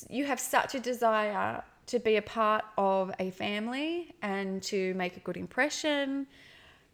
you 0.09 0.25
have 0.25 0.41
such 0.41 0.75
a 0.75 0.81
desire 0.81 1.63
to 1.87 1.99
be 1.99 2.17
a 2.17 2.23
part 2.23 2.65
of 2.79 3.13
a 3.19 3.31
family 3.31 4.15
and 4.23 4.63
to 4.63 4.95
make 4.95 5.17
a 5.17 5.21
good 5.21 5.37
impression, 5.37 6.27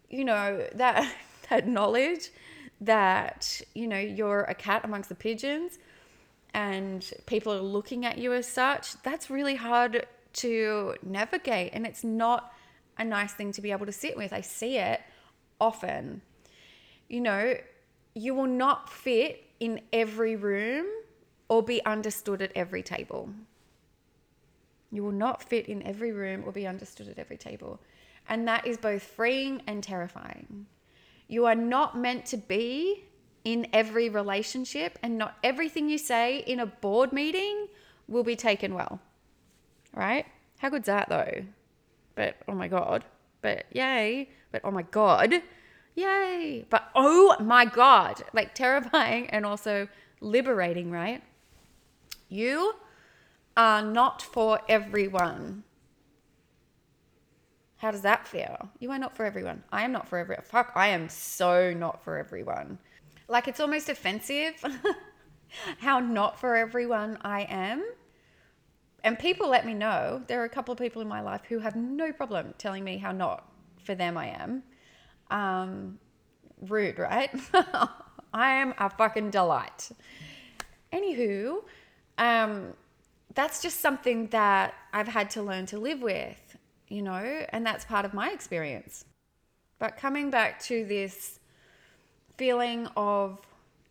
you 0.09 0.25
know, 0.25 0.65
that, 0.75 1.11
that 1.49 1.67
knowledge 1.67 2.29
that, 2.81 3.61
you 3.73 3.87
know, 3.87 3.99
you're 3.99 4.41
a 4.41 4.55
cat 4.55 4.81
amongst 4.83 5.09
the 5.09 5.15
pigeons 5.15 5.79
and 6.53 7.11
people 7.25 7.53
are 7.53 7.61
looking 7.61 8.05
at 8.05 8.17
you 8.17 8.33
as 8.33 8.47
such, 8.47 9.01
that's 9.03 9.29
really 9.29 9.55
hard 9.55 10.05
to 10.33 10.95
navigate. 11.03 11.71
And 11.73 11.85
it's 11.85 12.03
not 12.03 12.53
a 12.97 13.05
nice 13.05 13.33
thing 13.33 13.51
to 13.53 13.61
be 13.61 13.71
able 13.71 13.85
to 13.85 13.91
sit 13.91 14.17
with. 14.17 14.33
I 14.33 14.41
see 14.41 14.77
it 14.77 15.01
often. 15.59 16.21
You 17.07 17.21
know, 17.21 17.55
you 18.13 18.33
will 18.33 18.47
not 18.47 18.89
fit 18.89 19.43
in 19.59 19.81
every 19.93 20.35
room 20.35 20.85
or 21.49 21.63
be 21.63 21.83
understood 21.85 22.41
at 22.41 22.51
every 22.55 22.83
table. 22.83 23.29
You 24.91 25.03
will 25.03 25.11
not 25.11 25.43
fit 25.43 25.67
in 25.67 25.83
every 25.83 26.11
room 26.11 26.43
or 26.45 26.51
be 26.51 26.65
understood 26.65 27.07
at 27.07 27.19
every 27.19 27.37
table. 27.37 27.79
And 28.29 28.47
that 28.47 28.65
is 28.65 28.77
both 28.77 29.03
freeing 29.03 29.61
and 29.67 29.83
terrifying. 29.83 30.67
You 31.27 31.45
are 31.45 31.55
not 31.55 31.97
meant 31.97 32.25
to 32.27 32.37
be 32.37 33.03
in 33.43 33.67
every 33.73 34.09
relationship, 34.09 34.97
and 35.03 35.17
not 35.17 35.37
everything 35.43 35.89
you 35.89 35.97
say 35.97 36.39
in 36.39 36.59
a 36.59 36.65
board 36.65 37.11
meeting 37.11 37.67
will 38.07 38.23
be 38.23 38.35
taken 38.35 38.73
well. 38.73 39.01
Right? 39.93 40.25
How 40.59 40.69
good's 40.69 40.85
that 40.85 41.09
though? 41.09 41.43
But 42.15 42.37
oh 42.47 42.53
my 42.53 42.67
God. 42.67 43.03
But 43.41 43.65
yay. 43.73 44.29
But 44.51 44.61
oh 44.63 44.71
my 44.71 44.83
God 44.83 45.41
yay. 45.99 46.65
But 46.69 46.89
oh 46.95 47.35
my 47.39 47.65
God, 47.65 48.23
like 48.33 48.55
terrifying 48.55 49.29
and 49.29 49.45
also 49.45 49.87
liberating, 50.21 50.91
right? 50.91 51.21
You 52.29 52.75
are 53.57 53.81
not 53.81 54.21
for 54.21 54.59
everyone. 54.67 55.63
How 57.79 57.91
does 57.91 58.01
that 58.01 58.27
feel? 58.27 58.69
You 58.79 58.91
are 58.91 58.99
not 58.99 59.15
for 59.15 59.25
everyone. 59.25 59.63
I 59.71 59.83
am 59.83 59.93
not 59.93 60.07
for 60.07 60.17
everyone. 60.17 60.43
Fuck, 60.43 60.73
I 60.75 60.89
am 60.89 61.07
so 61.07 61.73
not 61.73 62.03
for 62.03 62.17
everyone. 62.17 62.77
Like 63.29 63.47
it's 63.47 63.61
almost 63.61 63.87
offensive 63.89 64.61
how 65.79 65.99
not 65.99 66.39
for 66.39 66.55
everyone 66.55 67.17
I 67.21 67.41
am. 67.43 67.83
And 69.03 69.17
people 69.17 69.49
let 69.49 69.65
me 69.65 69.73
know. 69.73 70.21
There 70.27 70.41
are 70.41 70.45
a 70.45 70.49
couple 70.49 70.73
of 70.73 70.77
people 70.77 71.01
in 71.01 71.07
my 71.07 71.21
life 71.21 71.41
who 71.47 71.59
have 71.59 71.77
no 71.77 72.11
problem 72.11 72.53
telling 72.57 72.83
me 72.83 72.97
how 72.97 73.13
not 73.13 73.49
for 73.85 73.95
them 73.95 74.17
I 74.17 74.27
am. 74.27 74.63
Um, 75.31 75.99
rude, 76.67 76.99
right? 76.99 77.31
I 78.33 78.51
am 78.55 78.73
a 78.77 78.89
fucking 78.89 79.29
delight. 79.29 79.89
Anywho, 80.91 81.63
um, 82.17 82.73
that's 83.35 83.61
just 83.61 83.79
something 83.79 84.27
that 84.27 84.73
I've 84.91 85.07
had 85.07 85.29
to 85.31 85.41
learn 85.41 85.65
to 85.67 85.79
live 85.79 86.01
with, 86.01 86.48
you 86.89 87.01
know, 87.01 87.45
and 87.49 87.65
that's 87.65 87.85
part 87.85 88.05
of 88.05 88.13
my 88.13 88.31
experience. 88.31 89.05
But 89.77 89.95
coming 89.95 90.29
back 90.29 90.59
to 90.63 90.83
this 90.85 91.39
feeling 92.37 92.87
of 92.97 93.39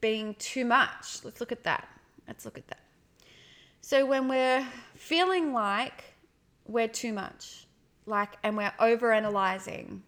being 0.01 0.35
too 0.35 0.65
much, 0.65 1.25
let's 1.25 1.41
look 1.41 1.53
at 1.53 1.65
that. 1.65 1.89
Let's 2.27 2.45
look 2.45 2.59
at 2.59 2.67
that. 2.69 2.81
So 3.81 4.05
when 4.05 4.29
we're 4.29 4.67
feeling 4.95 5.53
like 5.53 6.05
we're 6.67 6.89
too 6.89 7.13
much, 7.13 7.67
like, 8.05 8.37
and 8.43 8.57
we're 8.57 8.73
over 8.81 9.13
analyzing 9.13 10.03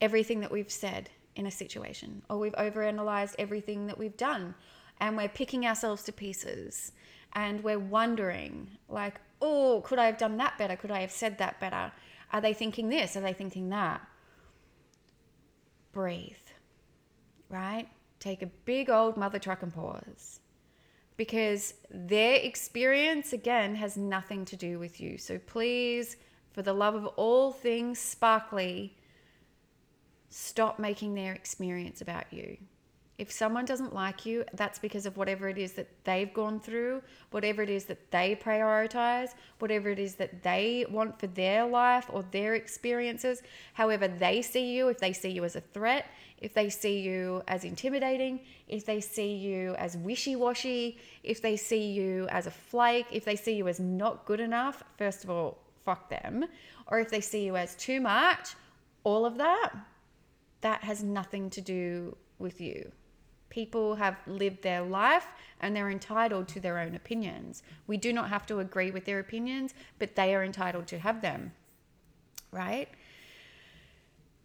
everything 0.00 0.40
that 0.40 0.50
we've 0.50 0.72
said 0.72 1.10
in 1.36 1.46
a 1.46 1.50
situation, 1.50 2.22
or 2.28 2.38
we've 2.38 2.54
over 2.58 2.82
analyzed 2.82 3.36
everything 3.38 3.86
that 3.86 3.96
we've 3.96 4.16
done, 4.16 4.54
and 5.00 5.16
we're 5.16 5.28
picking 5.28 5.66
ourselves 5.66 6.02
to 6.04 6.12
pieces, 6.12 6.92
and 7.34 7.62
we're 7.62 7.78
wondering, 7.78 8.68
like, 8.88 9.20
oh, 9.40 9.82
could 9.84 9.98
I 9.98 10.06
have 10.06 10.18
done 10.18 10.36
that 10.38 10.58
better? 10.58 10.76
Could 10.76 10.90
I 10.90 11.00
have 11.00 11.10
said 11.10 11.38
that 11.38 11.60
better? 11.60 11.92
Are 12.32 12.40
they 12.40 12.54
thinking 12.54 12.88
this? 12.88 13.16
Are 13.16 13.20
they 13.20 13.32
thinking 13.32 13.70
that? 13.70 14.00
Breathe, 15.92 16.34
right? 17.48 17.88
Take 18.18 18.42
a 18.42 18.46
big 18.46 18.90
old 18.90 19.16
mother 19.16 19.38
truck 19.38 19.62
and 19.62 19.74
pause 19.74 20.40
because 21.16 21.74
their 21.90 22.36
experience, 22.36 23.32
again, 23.32 23.74
has 23.74 23.96
nothing 23.96 24.44
to 24.46 24.56
do 24.56 24.78
with 24.78 25.00
you. 25.00 25.18
So 25.18 25.38
please, 25.38 26.16
for 26.52 26.62
the 26.62 26.72
love 26.72 26.94
of 26.94 27.06
all 27.08 27.52
things 27.52 27.98
sparkly, 27.98 28.96
stop 30.30 30.78
making 30.78 31.14
their 31.14 31.34
experience 31.34 32.00
about 32.00 32.32
you. 32.32 32.56
If 33.20 33.30
someone 33.30 33.66
doesn't 33.66 33.94
like 33.94 34.24
you, 34.24 34.46
that's 34.54 34.78
because 34.78 35.04
of 35.04 35.18
whatever 35.18 35.50
it 35.50 35.58
is 35.58 35.72
that 35.72 35.88
they've 36.04 36.32
gone 36.32 36.58
through, 36.58 37.02
whatever 37.32 37.60
it 37.60 37.68
is 37.68 37.84
that 37.84 38.10
they 38.10 38.34
prioritize, 38.34 39.34
whatever 39.58 39.90
it 39.90 39.98
is 39.98 40.14
that 40.14 40.42
they 40.42 40.86
want 40.88 41.20
for 41.20 41.26
their 41.26 41.66
life 41.66 42.06
or 42.08 42.24
their 42.30 42.54
experiences, 42.54 43.42
however 43.74 44.08
they 44.08 44.40
see 44.40 44.74
you, 44.74 44.88
if 44.88 44.98
they 44.98 45.12
see 45.12 45.28
you 45.28 45.44
as 45.44 45.54
a 45.54 45.60
threat, 45.60 46.06
if 46.38 46.54
they 46.54 46.70
see 46.70 47.00
you 47.00 47.42
as 47.46 47.64
intimidating, 47.64 48.40
if 48.68 48.86
they 48.86 49.02
see 49.02 49.34
you 49.34 49.74
as 49.74 49.98
wishy 49.98 50.34
washy, 50.34 50.96
if 51.22 51.42
they 51.42 51.58
see 51.58 51.92
you 51.92 52.26
as 52.30 52.46
a 52.46 52.50
flake, 52.50 53.04
if 53.12 53.26
they 53.26 53.36
see 53.36 53.52
you 53.54 53.68
as 53.68 53.78
not 53.78 54.24
good 54.24 54.40
enough, 54.40 54.82
first 54.96 55.24
of 55.24 55.28
all, 55.28 55.58
fuck 55.84 56.08
them. 56.08 56.46
Or 56.86 56.98
if 57.00 57.10
they 57.10 57.20
see 57.20 57.44
you 57.44 57.54
as 57.58 57.74
too 57.74 58.00
much, 58.00 58.54
all 59.04 59.26
of 59.26 59.36
that, 59.36 59.72
that 60.62 60.82
has 60.84 61.02
nothing 61.02 61.50
to 61.50 61.60
do 61.60 62.16
with 62.38 62.62
you. 62.62 62.90
People 63.50 63.96
have 63.96 64.16
lived 64.26 64.62
their 64.62 64.82
life 64.82 65.26
and 65.60 65.76
they're 65.76 65.90
entitled 65.90 66.48
to 66.48 66.60
their 66.60 66.78
own 66.78 66.94
opinions. 66.94 67.62
We 67.86 67.96
do 67.96 68.12
not 68.12 68.30
have 68.30 68.46
to 68.46 68.60
agree 68.60 68.90
with 68.90 69.04
their 69.04 69.18
opinions, 69.18 69.74
but 69.98 70.16
they 70.16 70.34
are 70.34 70.42
entitled 70.42 70.86
to 70.88 70.98
have 70.98 71.20
them. 71.20 71.52
Right? 72.52 72.88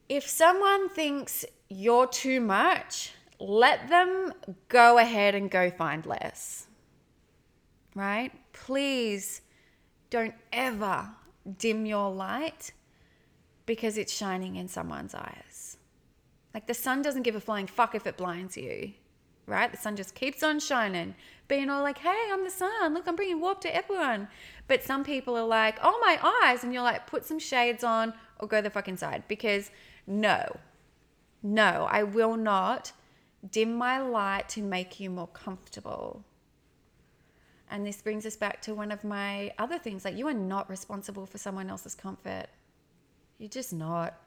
If 0.10 0.28
someone 0.28 0.90
thinks 0.90 1.46
you're 1.70 2.08
too 2.08 2.42
much, 2.42 3.14
let 3.40 3.90
them 3.90 4.34
go 4.68 4.98
ahead 4.98 5.36
and 5.36 5.50
go 5.50 5.70
find 5.70 6.06
less. 6.06 6.68
Right? 7.96 8.32
Please 8.54 9.42
don't 10.10 10.36
ever 10.52 11.10
dim 11.58 11.86
your 11.86 12.12
light 12.12 12.72
because 13.66 13.98
it's 13.98 14.14
shining 14.14 14.56
in 14.56 14.68
someone's 14.68 15.16
eyes. 15.16 15.55
Like 16.56 16.68
the 16.68 16.74
sun 16.74 17.02
doesn't 17.02 17.24
give 17.24 17.36
a 17.36 17.42
flying 17.42 17.68
fuck 17.68 17.96
if 17.96 18.08
it 18.08 18.16
blinds 18.16 18.56
you, 18.56 18.94
right? 19.46 19.70
The 19.70 19.78
sun 19.78 19.98
just 19.98 20.16
keeps 20.16 20.42
on 20.42 20.62
shining, 20.62 21.14
being 21.50 21.70
all 21.70 21.84
like, 21.84 21.98
hey, 21.98 22.30
I'm 22.32 22.46
the 22.46 22.50
sun. 22.50 22.94
Look, 22.94 23.10
I'm 23.10 23.18
bringing 23.18 23.42
warp 23.42 23.60
to 23.62 23.76
everyone. 23.76 24.30
But 24.70 24.82
some 24.82 25.04
people 25.04 25.36
are 25.36 25.46
like, 25.46 25.80
oh, 25.84 26.00
my 26.00 26.18
eyes. 26.46 26.64
And 26.64 26.74
you're 26.74 26.82
like, 26.82 27.08
put 27.08 27.26
some 27.26 27.40
shades 27.40 27.84
on 27.84 28.14
or 28.40 28.48
go 28.48 28.62
the 28.62 28.70
fuck 28.70 28.88
inside. 28.88 29.26
Because 29.28 29.70
no, 30.08 30.56
no, 31.44 31.90
I 31.92 32.04
will 32.04 32.38
not 32.38 32.94
dim 33.52 33.76
my 33.76 34.00
light 34.00 34.48
to 34.50 34.62
make 34.62 34.98
you 34.98 35.10
more 35.10 35.28
comfortable. 35.28 36.24
And 37.70 37.86
this 37.86 38.02
brings 38.02 38.26
us 38.26 38.38
back 38.38 38.62
to 38.62 38.74
one 38.74 38.94
of 38.94 39.04
my 39.04 39.52
other 39.58 39.78
things 39.78 40.06
like, 40.06 40.16
you 40.16 40.26
are 40.30 40.34
not 40.34 40.70
responsible 40.70 41.26
for 41.26 41.38
someone 41.38 41.70
else's 41.70 41.96
comfort. 41.96 42.46
You're 43.40 43.50
just 43.50 43.74
not. 43.74 44.22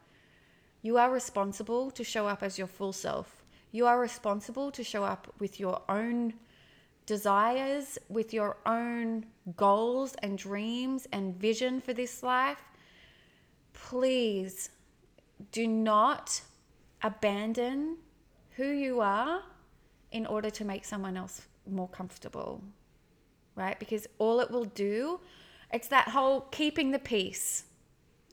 You 0.82 0.96
are 0.96 1.10
responsible 1.10 1.90
to 1.90 2.04
show 2.04 2.28
up 2.28 2.42
as 2.42 2.58
your 2.58 2.66
full 2.66 2.92
self. 2.92 3.44
You 3.72 3.86
are 3.86 4.00
responsible 4.00 4.70
to 4.70 4.84
show 4.84 5.04
up 5.04 5.32
with 5.38 5.58
your 5.60 5.82
own 5.88 6.34
desires, 7.04 7.98
with 8.08 8.32
your 8.32 8.58
own 8.66 9.26
goals 9.56 10.14
and 10.22 10.38
dreams 10.38 11.06
and 11.12 11.34
vision 11.34 11.80
for 11.80 11.92
this 11.92 12.22
life. 12.22 12.62
Please 13.72 14.70
do 15.52 15.66
not 15.66 16.40
abandon 17.02 17.96
who 18.56 18.68
you 18.68 19.00
are 19.00 19.42
in 20.12 20.26
order 20.26 20.50
to 20.50 20.64
make 20.64 20.84
someone 20.84 21.16
else 21.16 21.42
more 21.70 21.88
comfortable, 21.88 22.62
right? 23.54 23.78
Because 23.78 24.06
all 24.18 24.40
it 24.40 24.50
will 24.50 24.64
do, 24.64 25.20
it's 25.72 25.88
that 25.88 26.08
whole 26.08 26.42
keeping 26.50 26.90
the 26.90 26.98
peace 26.98 27.64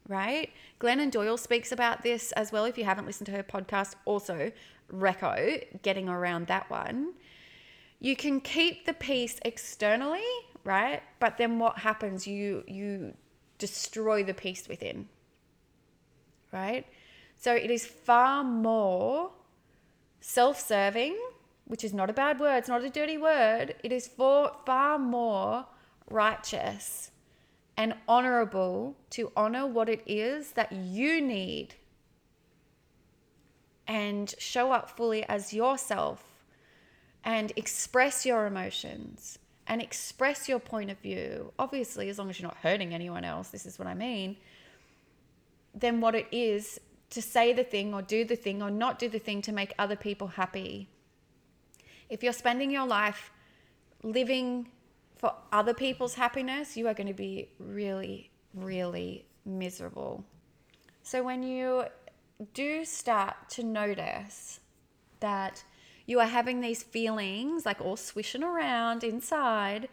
right? 0.07 0.51
Glennon 0.79 1.11
Doyle 1.11 1.37
speaks 1.37 1.71
about 1.71 2.03
this 2.03 2.31
as 2.33 2.51
well. 2.51 2.65
If 2.65 2.77
you 2.77 2.85
haven't 2.85 3.05
listened 3.05 3.27
to 3.27 3.31
her 3.33 3.43
podcast, 3.43 3.95
also 4.05 4.51
Reco, 4.91 5.63
getting 5.81 6.09
around 6.09 6.47
that 6.47 6.69
one. 6.69 7.13
You 7.99 8.15
can 8.15 8.39
keep 8.41 8.85
the 8.85 8.93
peace 8.93 9.39
externally, 9.43 10.23
right? 10.63 11.01
But 11.19 11.37
then 11.37 11.59
what 11.59 11.79
happens? 11.79 12.27
You 12.27 12.63
you 12.67 13.13
destroy 13.57 14.23
the 14.23 14.33
peace 14.33 14.67
within. 14.67 15.07
Right? 16.51 16.85
So 17.35 17.53
it 17.53 17.71
is 17.71 17.85
far 17.85 18.43
more 18.43 19.31
self-serving, 20.21 21.17
which 21.65 21.83
is 21.83 21.93
not 21.93 22.09
a 22.09 22.13
bad 22.13 22.39
word, 22.39 22.57
it's 22.57 22.69
not 22.69 22.83
a 22.83 22.89
dirty 22.89 23.17
word. 23.17 23.75
It 23.83 23.91
is 23.91 24.07
for 24.07 24.51
far 24.65 24.97
more 24.97 25.65
righteous 26.09 27.11
and 27.77 27.93
honorable 28.07 28.95
to 29.11 29.31
honor 29.35 29.67
what 29.67 29.89
it 29.89 30.01
is 30.05 30.51
that 30.51 30.71
you 30.71 31.21
need 31.21 31.75
and 33.87 34.33
show 34.37 34.71
up 34.71 34.89
fully 34.89 35.23
as 35.25 35.53
yourself 35.53 36.23
and 37.23 37.51
express 37.55 38.25
your 38.25 38.45
emotions 38.45 39.39
and 39.67 39.81
express 39.81 40.47
your 40.47 40.59
point 40.59 40.91
of 40.91 40.99
view. 40.99 41.51
Obviously, 41.57 42.09
as 42.09 42.19
long 42.19 42.29
as 42.29 42.39
you're 42.39 42.47
not 42.47 42.57
hurting 42.57 42.93
anyone 42.93 43.23
else, 43.23 43.49
this 43.49 43.65
is 43.65 43.79
what 43.79 43.87
I 43.87 43.93
mean. 43.93 44.37
Then 45.73 46.01
what 46.01 46.15
it 46.15 46.27
is 46.31 46.79
to 47.09 47.21
say 47.21 47.51
the 47.53 47.63
thing 47.63 47.93
or 47.93 48.01
do 48.01 48.23
the 48.25 48.35
thing 48.35 48.61
or 48.61 48.69
not 48.69 48.99
do 48.99 49.09
the 49.09 49.19
thing 49.19 49.41
to 49.43 49.51
make 49.51 49.73
other 49.77 49.95
people 49.95 50.27
happy. 50.27 50.87
If 52.09 52.23
you're 52.23 52.33
spending 52.33 52.71
your 52.71 52.85
life 52.85 53.31
living 54.03 54.67
for 55.15 55.33
other 55.51 55.73
people's 55.73 56.15
happiness, 56.15 56.75
you 56.75 56.87
are 56.87 56.93
going 56.93 57.07
to 57.07 57.13
be 57.13 57.49
really, 57.59 58.31
really 58.53 59.25
miserable. 59.45 60.23
So 61.03 61.23
when 61.23 61.43
you 61.43 61.85
do 62.53 62.83
start 62.83 63.35
to 63.51 63.63
notice 63.63 64.59
that 65.19 65.63
you 66.05 66.19
are 66.19 66.27
having 66.27 66.59
these 66.59 66.83
feelings 66.83 67.65
like 67.65 67.81
all 67.81 67.95
swishing 67.95 68.43
around 68.43 69.03
inside, 69.03 69.87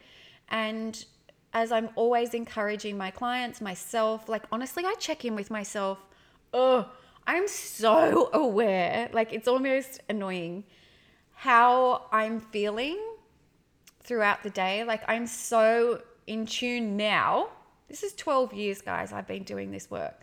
and 0.48 1.04
as 1.52 1.70
I'm 1.70 1.90
always 1.94 2.34
encouraging 2.34 2.96
my 2.98 3.10
clients, 3.10 3.60
myself, 3.60 4.28
like 4.28 4.44
honestly, 4.50 4.84
I 4.84 4.94
check 4.98 5.24
in 5.24 5.34
with 5.34 5.50
myself. 5.50 5.98
Oh, 6.52 6.90
I'm 7.26 7.46
so 7.46 8.30
aware, 8.32 9.08
like 9.12 9.32
it's 9.32 9.48
almost 9.48 10.00
annoying 10.08 10.64
how 11.34 12.06
I'm 12.12 12.40
feeling 12.40 12.98
throughout 14.04 14.42
the 14.42 14.50
day. 14.50 14.84
Like 14.84 15.02
I'm 15.08 15.26
so 15.26 16.02
in 16.26 16.46
tune 16.46 16.96
now. 16.96 17.48
This 17.88 18.02
is 18.02 18.14
12 18.14 18.54
years, 18.54 18.80
guys, 18.80 19.12
I've 19.12 19.26
been 19.26 19.42
doing 19.42 19.70
this 19.70 19.90
work 19.90 20.22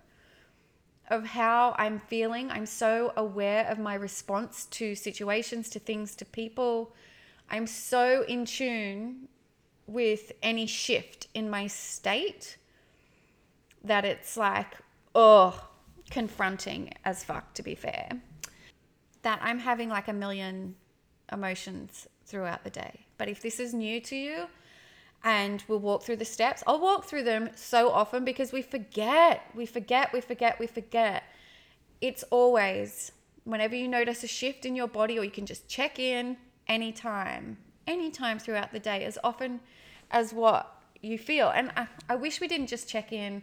of 1.10 1.26
how 1.26 1.76
I'm 1.78 2.00
feeling. 2.00 2.52
I'm 2.52 2.66
so 2.66 3.14
aware 3.18 3.66
of 3.68 3.80
my 3.80 3.96
response 3.96 4.66
to 4.72 4.96
situations, 4.96 5.70
to 5.72 5.80
things, 5.80 6.16
to 6.16 6.26
people. 6.26 6.96
I'm 7.50 7.66
so 7.66 8.24
in 8.28 8.46
tune 8.46 9.28
with 9.88 10.32
any 10.44 10.68
shift 10.68 11.28
in 11.34 11.50
my 11.50 11.66
state 11.66 12.58
that 13.84 14.06
it's 14.06 14.38
like, 14.38 14.78
oh, 15.16 15.68
confronting 16.12 16.94
as 17.06 17.24
fuck, 17.24 17.54
to 17.56 17.64
be 17.64 17.74
fair. 17.74 18.10
That 19.24 19.40
I'm 19.42 19.60
having 19.60 19.90
like 19.90 20.08
a 20.08 20.14
million 20.14 20.76
emotions 21.32 22.08
throughout 22.26 22.64
the 22.64 22.70
day. 22.70 23.08
But 23.20 23.30
if 23.30 23.44
this 23.44 23.60
is 23.60 23.76
new 23.76 24.02
to 24.02 24.16
you, 24.16 24.48
and 25.24 25.64
we'll 25.68 25.80
walk 25.80 26.04
through 26.04 26.16
the 26.16 26.26
steps. 26.26 26.64
I'll 26.66 26.80
walk 26.80 27.06
through 27.06 27.24
them 27.24 27.50
so 27.56 27.90
often 27.90 28.24
because 28.24 28.52
we 28.52 28.62
forget, 28.62 29.44
we 29.54 29.66
forget, 29.66 30.14
we 30.14 30.22
forget, 30.22 30.58
we 30.60 30.66
forget. 30.66 31.24
It's 32.02 32.24
always 32.32 33.12
whenever 33.44 33.76
you 33.76 33.88
notice 33.88 34.24
a 34.24 34.28
shift 34.28 34.66
in 34.66 34.76
your 34.76 34.88
body, 34.88 35.20
or 35.20 35.24
you 35.24 35.32
can 35.32 35.46
just 35.46 35.68
check 35.68 36.00
in 36.00 36.38
anytime, 36.68 37.58
anytime 37.88 38.40
throughout 38.40 38.72
the 38.72 38.80
day, 38.80 39.04
as 39.04 39.18
often 39.24 39.60
as 40.12 40.34
what 40.34 40.82
you 41.02 41.18
feel. 41.18 41.50
And 41.50 41.72
I, 41.76 41.88
I 42.08 42.16
wish 42.16 42.40
we 42.40 42.48
didn't 42.48 42.68
just 42.68 42.88
check 42.88 43.12
in 43.12 43.42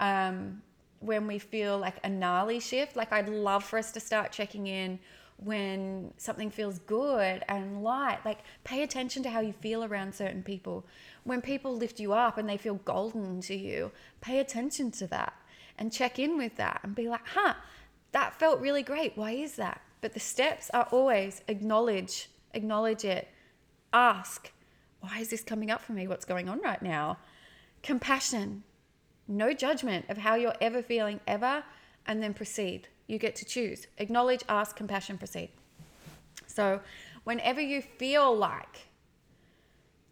um, 0.00 0.60
when 1.00 1.26
we 1.26 1.38
feel 1.38 1.78
like 1.78 1.96
a 2.04 2.08
gnarly 2.08 2.60
shift. 2.60 2.96
Like 2.96 3.12
I'd 3.12 3.28
love 3.28 3.64
for 3.64 3.78
us 3.78 3.92
to 3.92 4.00
start 4.00 4.30
checking 4.32 4.66
in 4.66 4.98
when 5.36 6.12
something 6.16 6.50
feels 6.50 6.78
good 6.80 7.42
and 7.48 7.82
light. 7.82 8.20
Like 8.24 8.40
pay 8.62 8.82
attention 8.82 9.22
to 9.24 9.30
how 9.30 9.40
you 9.40 9.52
feel 9.52 9.84
around 9.84 10.14
certain 10.14 10.42
people. 10.42 10.86
When 11.24 11.40
people 11.40 11.76
lift 11.76 12.00
you 12.00 12.12
up 12.12 12.38
and 12.38 12.48
they 12.48 12.56
feel 12.56 12.76
golden 12.84 13.40
to 13.42 13.54
you, 13.54 13.92
pay 14.20 14.38
attention 14.38 14.90
to 14.92 15.06
that 15.08 15.34
and 15.78 15.92
check 15.92 16.18
in 16.18 16.36
with 16.36 16.56
that 16.56 16.80
and 16.82 16.94
be 16.94 17.08
like, 17.08 17.26
huh, 17.34 17.54
that 18.12 18.38
felt 18.38 18.60
really 18.60 18.82
great. 18.82 19.16
Why 19.16 19.32
is 19.32 19.56
that? 19.56 19.80
But 20.00 20.14
the 20.14 20.20
steps 20.20 20.70
are 20.72 20.88
always 20.90 21.42
acknowledge, 21.48 22.28
acknowledge 22.52 23.04
it, 23.04 23.28
ask, 23.92 24.52
why 25.00 25.18
is 25.18 25.28
this 25.28 25.42
coming 25.42 25.70
up 25.70 25.80
for 25.80 25.92
me? 25.92 26.06
What's 26.06 26.24
going 26.24 26.48
on 26.48 26.60
right 26.60 26.82
now? 26.82 27.18
Compassion, 27.82 28.62
no 29.26 29.52
judgment 29.52 30.06
of 30.08 30.18
how 30.18 30.34
you're 30.34 30.54
ever 30.60 30.82
feeling 30.82 31.20
ever, 31.26 31.64
and 32.06 32.22
then 32.22 32.34
proceed. 32.34 32.88
You 33.06 33.18
get 33.18 33.36
to 33.36 33.44
choose. 33.44 33.86
Acknowledge, 33.98 34.42
ask, 34.48 34.76
compassion, 34.76 35.18
proceed. 35.18 35.50
So, 36.46 36.80
whenever 37.24 37.60
you 37.60 37.82
feel 37.82 38.34
like 38.36 38.88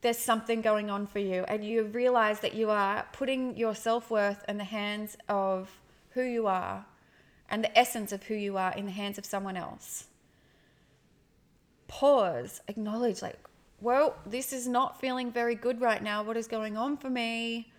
there's 0.03 0.19
something 0.19 0.61
going 0.61 0.91
on 0.91 1.07
for 1.07 1.21
you 1.21 1.45
and 1.45 1.65
you 1.65 1.85
realize 1.85 2.41
that 2.41 2.55
you 2.55 2.71
are 2.71 3.07
putting 3.13 3.57
your 3.57 3.75
self 3.75 4.11
worth 4.11 4.45
in 4.49 4.59
the 4.59 4.65
hands 4.65 5.17
of 5.29 5.71
who 6.11 6.23
you 6.23 6.47
are 6.47 6.85
and 7.49 7.63
the 7.63 7.79
essence 7.79 8.13
of 8.13 8.25
who 8.25 8.35
you 8.35 8.57
are 8.57 8.73
in 8.73 8.87
the 8.87 8.93
hands 8.93 9.19
of 9.19 9.25
someone 9.25 9.57
else, 9.57 10.07
pause, 11.87 12.61
acknowledge, 12.69 13.23
like, 13.23 13.39
well, 13.81 14.17
this 14.27 14.53
is 14.53 14.67
not 14.67 15.01
feeling 15.01 15.31
very 15.31 15.55
good 15.55 15.81
right 15.81 16.03
now. 16.03 16.23
What 16.23 16.37
is 16.37 16.47
going 16.47 16.77
on 16.77 16.97
for 16.97 17.11
me? 17.11 17.73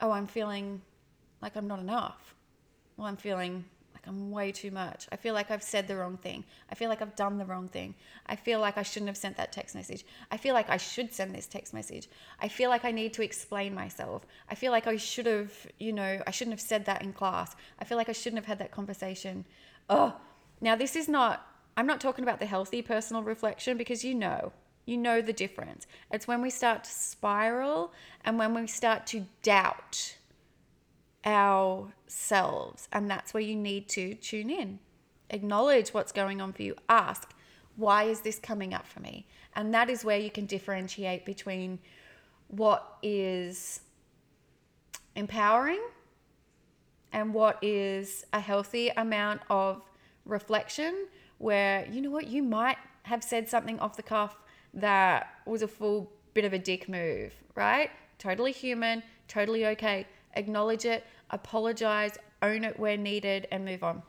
Oh, 0.00 0.10
I'm 0.10 0.26
feeling 0.26 0.80
like 1.42 1.56
I'm 1.56 1.66
not 1.66 1.78
enough. 1.78 2.34
Well, 2.96 3.06
I'm 3.06 3.16
feeling 3.16 3.64
I'm 4.06 4.30
way 4.30 4.52
too 4.52 4.70
much. 4.70 5.06
I 5.10 5.16
feel 5.16 5.34
like 5.34 5.50
I've 5.50 5.62
said 5.62 5.88
the 5.88 5.96
wrong 5.96 6.16
thing. 6.16 6.44
I 6.70 6.74
feel 6.74 6.88
like 6.88 7.02
I've 7.02 7.16
done 7.16 7.38
the 7.38 7.44
wrong 7.44 7.68
thing. 7.68 7.94
I 8.26 8.36
feel 8.36 8.60
like 8.60 8.78
I 8.78 8.82
shouldn't 8.82 9.08
have 9.08 9.16
sent 9.16 9.36
that 9.36 9.52
text 9.52 9.74
message. 9.74 10.04
I 10.30 10.36
feel 10.36 10.54
like 10.54 10.70
I 10.70 10.76
should 10.76 11.12
send 11.12 11.34
this 11.34 11.46
text 11.46 11.74
message. 11.74 12.08
I 12.40 12.48
feel 12.48 12.70
like 12.70 12.84
I 12.84 12.92
need 12.92 13.12
to 13.14 13.22
explain 13.22 13.74
myself. 13.74 14.26
I 14.48 14.54
feel 14.54 14.72
like 14.72 14.86
I 14.86 14.96
should 14.96 15.26
have, 15.26 15.52
you 15.78 15.92
know, 15.92 16.22
I 16.26 16.30
shouldn't 16.30 16.52
have 16.52 16.60
said 16.60 16.84
that 16.86 17.02
in 17.02 17.12
class. 17.12 17.56
I 17.80 17.84
feel 17.84 17.98
like 17.98 18.08
I 18.08 18.12
shouldn't 18.12 18.38
have 18.38 18.46
had 18.46 18.58
that 18.60 18.70
conversation. 18.70 19.44
Oh, 19.90 20.14
now 20.60 20.76
this 20.76 20.96
is 20.96 21.08
not, 21.08 21.46
I'm 21.76 21.86
not 21.86 22.00
talking 22.00 22.24
about 22.24 22.38
the 22.38 22.46
healthy 22.46 22.82
personal 22.82 23.22
reflection 23.22 23.76
because 23.76 24.04
you 24.04 24.14
know, 24.14 24.52
you 24.86 24.96
know 24.96 25.20
the 25.20 25.32
difference. 25.32 25.86
It's 26.12 26.28
when 26.28 26.40
we 26.42 26.50
start 26.50 26.84
to 26.84 26.90
spiral 26.90 27.92
and 28.24 28.38
when 28.38 28.54
we 28.54 28.66
start 28.68 29.06
to 29.08 29.26
doubt 29.42 30.16
ourselves. 32.16 32.88
And 32.92 33.10
that's 33.10 33.34
where 33.34 33.42
you 33.42 33.54
need 33.54 33.88
to 33.90 34.14
tune 34.14 34.50
in. 34.50 34.78
Acknowledge 35.30 35.90
what's 35.90 36.12
going 36.12 36.40
on 36.40 36.52
for 36.52 36.62
you. 36.62 36.74
Ask, 36.88 37.34
why 37.76 38.04
is 38.04 38.20
this 38.20 38.38
coming 38.38 38.72
up 38.72 38.86
for 38.86 39.00
me? 39.00 39.26
And 39.54 39.74
that 39.74 39.90
is 39.90 40.04
where 40.04 40.18
you 40.18 40.30
can 40.30 40.46
differentiate 40.46 41.26
between 41.26 41.78
what 42.48 42.96
is 43.02 43.80
empowering 45.14 45.80
and 47.12 47.34
what 47.34 47.58
is 47.62 48.24
a 48.32 48.40
healthy 48.40 48.88
amount 48.96 49.40
of 49.50 49.82
reflection 50.24 51.06
where 51.38 51.86
you 51.90 52.00
know 52.00 52.10
what 52.10 52.26
you 52.26 52.42
might 52.42 52.76
have 53.02 53.22
said 53.22 53.48
something 53.48 53.78
off 53.78 53.96
the 53.96 54.02
cuff 54.02 54.36
that 54.74 55.28
was 55.46 55.62
a 55.62 55.68
full 55.68 56.10
bit 56.34 56.44
of 56.44 56.52
a 56.52 56.58
dick 56.58 56.88
move 56.88 57.32
right 57.54 57.90
totally 58.18 58.52
human 58.52 59.02
totally 59.28 59.66
okay 59.66 60.06
acknowledge 60.34 60.84
it 60.84 61.04
apologize, 61.30 62.18
own 62.42 62.64
it 62.64 62.78
where 62.78 62.96
needed, 62.96 63.48
and 63.50 63.64
move 63.64 63.82
on. 63.82 64.02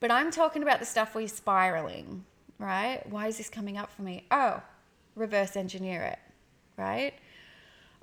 But 0.00 0.10
I'm 0.10 0.30
talking 0.30 0.62
about 0.62 0.80
the 0.80 0.86
stuff 0.86 1.14
we're 1.14 1.28
spiraling, 1.28 2.24
right? 2.58 3.02
Why 3.08 3.26
is 3.26 3.38
this 3.38 3.50
coming 3.50 3.76
up 3.76 3.92
for 3.92 4.02
me? 4.02 4.24
Oh, 4.30 4.62
reverse 5.14 5.56
engineer 5.56 6.02
it, 6.02 6.18
right? 6.76 7.14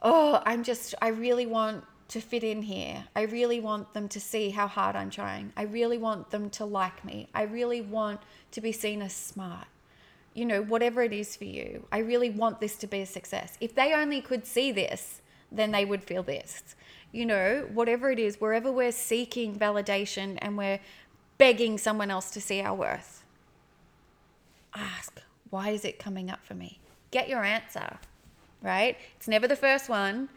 Oh, 0.01 0.41
I'm 0.45 0.63
just, 0.63 0.93
I 1.01 1.07
really 1.07 1.47
want 1.47 1.83
to 2.09 2.21
fit 2.21 2.43
in 2.43 2.61
here. 2.61 3.03
I 3.15 3.23
really 3.23 3.59
want 3.59 3.93
them 3.93 4.07
to 4.09 4.19
see 4.19 4.51
how 4.51 4.67
hard 4.67 4.95
I'm 4.95 5.09
trying. 5.09 5.51
I 5.57 5.63
really 5.63 5.97
want 5.97 6.29
them 6.29 6.49
to 6.51 6.65
like 6.65 7.03
me. 7.03 7.27
I 7.33 7.43
really 7.43 7.81
want 7.81 8.21
to 8.51 8.61
be 8.61 8.71
seen 8.71 9.01
as 9.01 9.13
smart. 9.13 9.67
You 10.33 10.45
know, 10.45 10.61
whatever 10.61 11.01
it 11.01 11.13
is 11.13 11.35
for 11.35 11.45
you, 11.45 11.85
I 11.91 11.97
really 11.97 12.29
want 12.29 12.61
this 12.61 12.75
to 12.77 12.87
be 12.87 13.01
a 13.01 13.05
success. 13.07 13.57
If 13.59 13.73
they 13.73 13.93
only 13.93 14.21
could 14.21 14.45
see 14.45 14.71
this, 14.71 15.21
then 15.51 15.71
they 15.71 15.83
would 15.83 16.03
feel 16.03 16.21
this 16.21 16.75
you 17.11 17.25
know, 17.25 17.67
whatever 17.73 18.11
it 18.11 18.19
is, 18.19 18.39
wherever 18.39 18.71
we're 18.71 18.91
seeking 18.91 19.57
validation 19.57 20.37
and 20.41 20.57
we're 20.57 20.79
begging 21.37 21.77
someone 21.77 22.11
else 22.11 22.31
to 22.31 22.41
see 22.41 22.61
our 22.61 22.75
worth, 22.75 23.23
ask, 24.75 25.21
why 25.49 25.69
is 25.69 25.85
it 25.85 25.99
coming 25.99 26.29
up 26.29 26.45
for 26.45 26.53
me? 26.53 26.79
Get 27.11 27.29
your 27.29 27.43
answer, 27.43 27.97
right? 28.61 28.97
It's 29.15 29.27
never 29.27 29.47
the 29.47 29.55
first 29.55 29.89
one. 29.89 30.29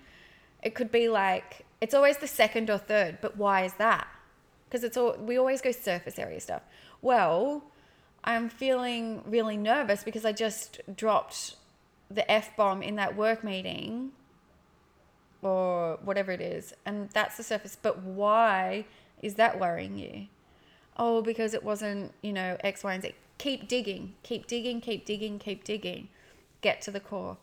It 0.62 0.74
could 0.74 0.92
be 0.92 1.08
like, 1.08 1.64
it's 1.80 1.94
always 1.94 2.18
the 2.18 2.26
second 2.26 2.70
or 2.70 2.78
third, 2.78 3.18
but 3.20 3.36
why 3.36 3.64
is 3.64 3.74
that? 3.74 4.06
Because 4.68 4.84
it's 4.84 4.96
all, 4.96 5.16
we 5.18 5.36
always 5.36 5.60
go 5.60 5.72
surface 5.72 6.18
area 6.18 6.40
stuff. 6.40 6.62
Well, 7.02 7.64
I'm 8.22 8.48
feeling 8.48 9.22
really 9.26 9.56
nervous 9.56 10.04
because 10.04 10.24
I 10.24 10.32
just 10.32 10.80
dropped 10.94 11.56
the 12.10 12.30
F 12.30 12.54
bomb 12.56 12.82
in 12.82 12.96
that 12.96 13.16
work 13.16 13.42
meeting 13.42 14.12
or 15.42 15.98
whatever 16.02 16.32
it 16.32 16.40
is. 16.40 16.74
And 16.84 17.10
that's 17.10 17.36
the 17.36 17.42
surface. 17.42 17.76
But 17.80 18.02
why 18.02 18.86
is 19.22 19.34
that 19.34 19.58
worrying 19.58 19.98
you? 19.98 20.26
Oh, 20.96 21.22
because 21.22 21.54
it 21.54 21.62
wasn't, 21.62 22.12
you 22.22 22.32
know, 22.32 22.56
X, 22.60 22.84
Y, 22.84 22.94
and 22.94 23.02
Z. 23.02 23.14
Keep 23.38 23.68
digging, 23.68 24.14
keep 24.22 24.46
digging, 24.46 24.80
keep 24.80 25.06
digging, 25.06 25.38
keep 25.38 25.64
digging. 25.64 26.08
Get 26.60 26.82
to 26.82 26.90
the 26.90 27.00
core. 27.00 27.38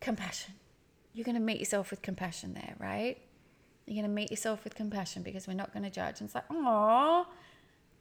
Compassion. 0.00 0.54
You're 1.12 1.24
going 1.24 1.34
to 1.34 1.40
meet 1.40 1.58
yourself 1.58 1.90
with 1.90 2.00
compassion 2.00 2.54
there, 2.54 2.74
right? 2.78 3.18
You're 3.86 4.02
going 4.02 4.10
to 4.10 4.14
meet 4.14 4.30
yourself 4.30 4.64
with 4.64 4.74
compassion 4.74 5.22
because 5.22 5.46
we're 5.46 5.52
not 5.52 5.72
going 5.74 5.82
to 5.82 5.90
judge. 5.90 6.20
And 6.20 6.28
it's 6.28 6.34
like, 6.34 6.44
oh, 6.50 7.26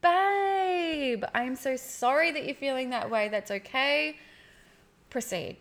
babe, 0.02 1.26
I'm 1.36 1.58
so 1.58 1.76
sorry 1.76 2.32
that 2.32 2.46
you're 2.46 2.56
feeling 2.56 2.92
that 2.92 3.10
way. 3.10 3.28
That's 3.28 3.52
okay. 3.52 4.18
Proceed 5.10 5.58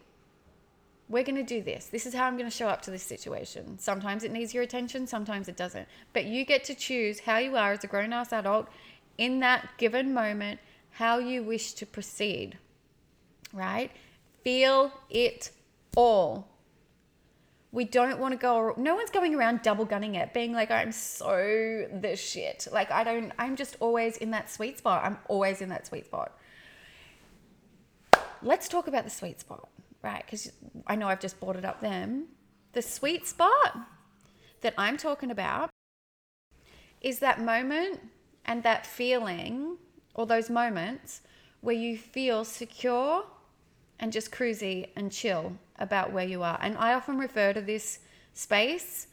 we're 1.11 1.25
going 1.25 1.35
to 1.35 1.43
do 1.43 1.61
this. 1.61 1.87
This 1.87 2.07
is 2.07 2.15
how 2.15 2.25
I'm 2.25 2.37
going 2.37 2.49
to 2.49 2.57
show 2.57 2.69
up 2.69 2.83
to 2.83 2.91
this 2.93 3.03
situation. 3.03 3.79
Sometimes 3.81 4.23
it 4.23 4.31
needs 4.31 4.55
your 4.55 4.63
attention, 4.63 5.09
sometimes 5.09 5.49
it 5.49 5.57
doesn't. 5.57 5.89
But 6.13 6.25
you 6.25 6.47
get 6.47 6.63
to 6.65 6.75
choose 6.75 7.19
how 7.19 7.39
you 7.39 7.57
are 7.57 7.73
as 7.73 7.83
a 7.83 7.89
grown 7.89 8.13
ass 8.13 8.33
adult 8.33 8.69
in 9.19 9.41
that 9.41 9.69
given 9.77 10.15
moment, 10.15 10.61
how 10.93 11.19
you 11.19 11.43
wish 11.43 11.73
to 11.75 11.85
proceed, 11.85 12.57
right? 13.53 13.91
Feel 14.45 14.93
it 15.11 15.51
all. 15.97 16.47
We 17.73 17.85
don't 17.85 18.21
want 18.21 18.33
to 18.33 18.39
go, 18.39 18.73
no 18.77 18.95
one's 18.95 19.11
going 19.11 19.35
around 19.35 19.63
double 19.63 19.85
gunning 19.85 20.15
it, 20.15 20.33
being 20.33 20.53
like, 20.53 20.71
I'm 20.71 20.93
so 20.93 21.89
the 21.93 22.15
shit. 22.17 22.69
Like, 22.73 22.93
I 22.93 23.03
don't, 23.03 23.33
I'm 23.37 23.57
just 23.57 23.77
always 23.81 24.17
in 24.17 24.31
that 24.31 24.49
sweet 24.49 24.79
spot. 24.79 25.05
I'm 25.05 25.19
always 25.27 25.61
in 25.61 25.71
that 25.71 25.89
sweet 25.89 26.07
spot. 26.07 26.37
Let's 28.43 28.69
talk 28.69 28.87
about 28.87 29.05
the 29.05 29.11
sweet 29.11 29.41
spot 29.41 29.69
right? 30.03 30.25
Because 30.25 30.53
I 30.87 30.97
know 30.97 31.09
I've 31.09 31.21
just 31.21 31.41
brought 31.41 31.57
it 31.57 31.65
up 31.65 31.81
them. 31.81 32.27
The 32.73 32.83
sweet 32.83 33.27
spot 33.27 33.77
that 34.61 34.75
I'm 34.79 34.97
talking 34.97 35.31
about 35.31 35.71
is 37.01 37.19
that 37.19 37.41
moment 37.41 38.01
and 38.45 38.63
that 38.63 38.87
feeling, 38.87 39.77
or 40.15 40.27
those 40.27 40.51
moments 40.51 41.21
where 41.61 41.75
you 41.75 41.97
feel 41.97 42.45
secure 42.45 43.25
and 43.99 44.13
just 44.13 44.31
cruisy 44.31 44.89
and 44.97 45.13
chill 45.13 45.53
about 45.79 46.13
where 46.13 46.27
you 46.27 46.43
are. 46.43 46.59
And 46.61 46.77
I 46.79 46.95
often 46.95 47.19
refer 47.19 47.53
to 47.53 47.61
this 47.61 48.01
space 48.35 49.07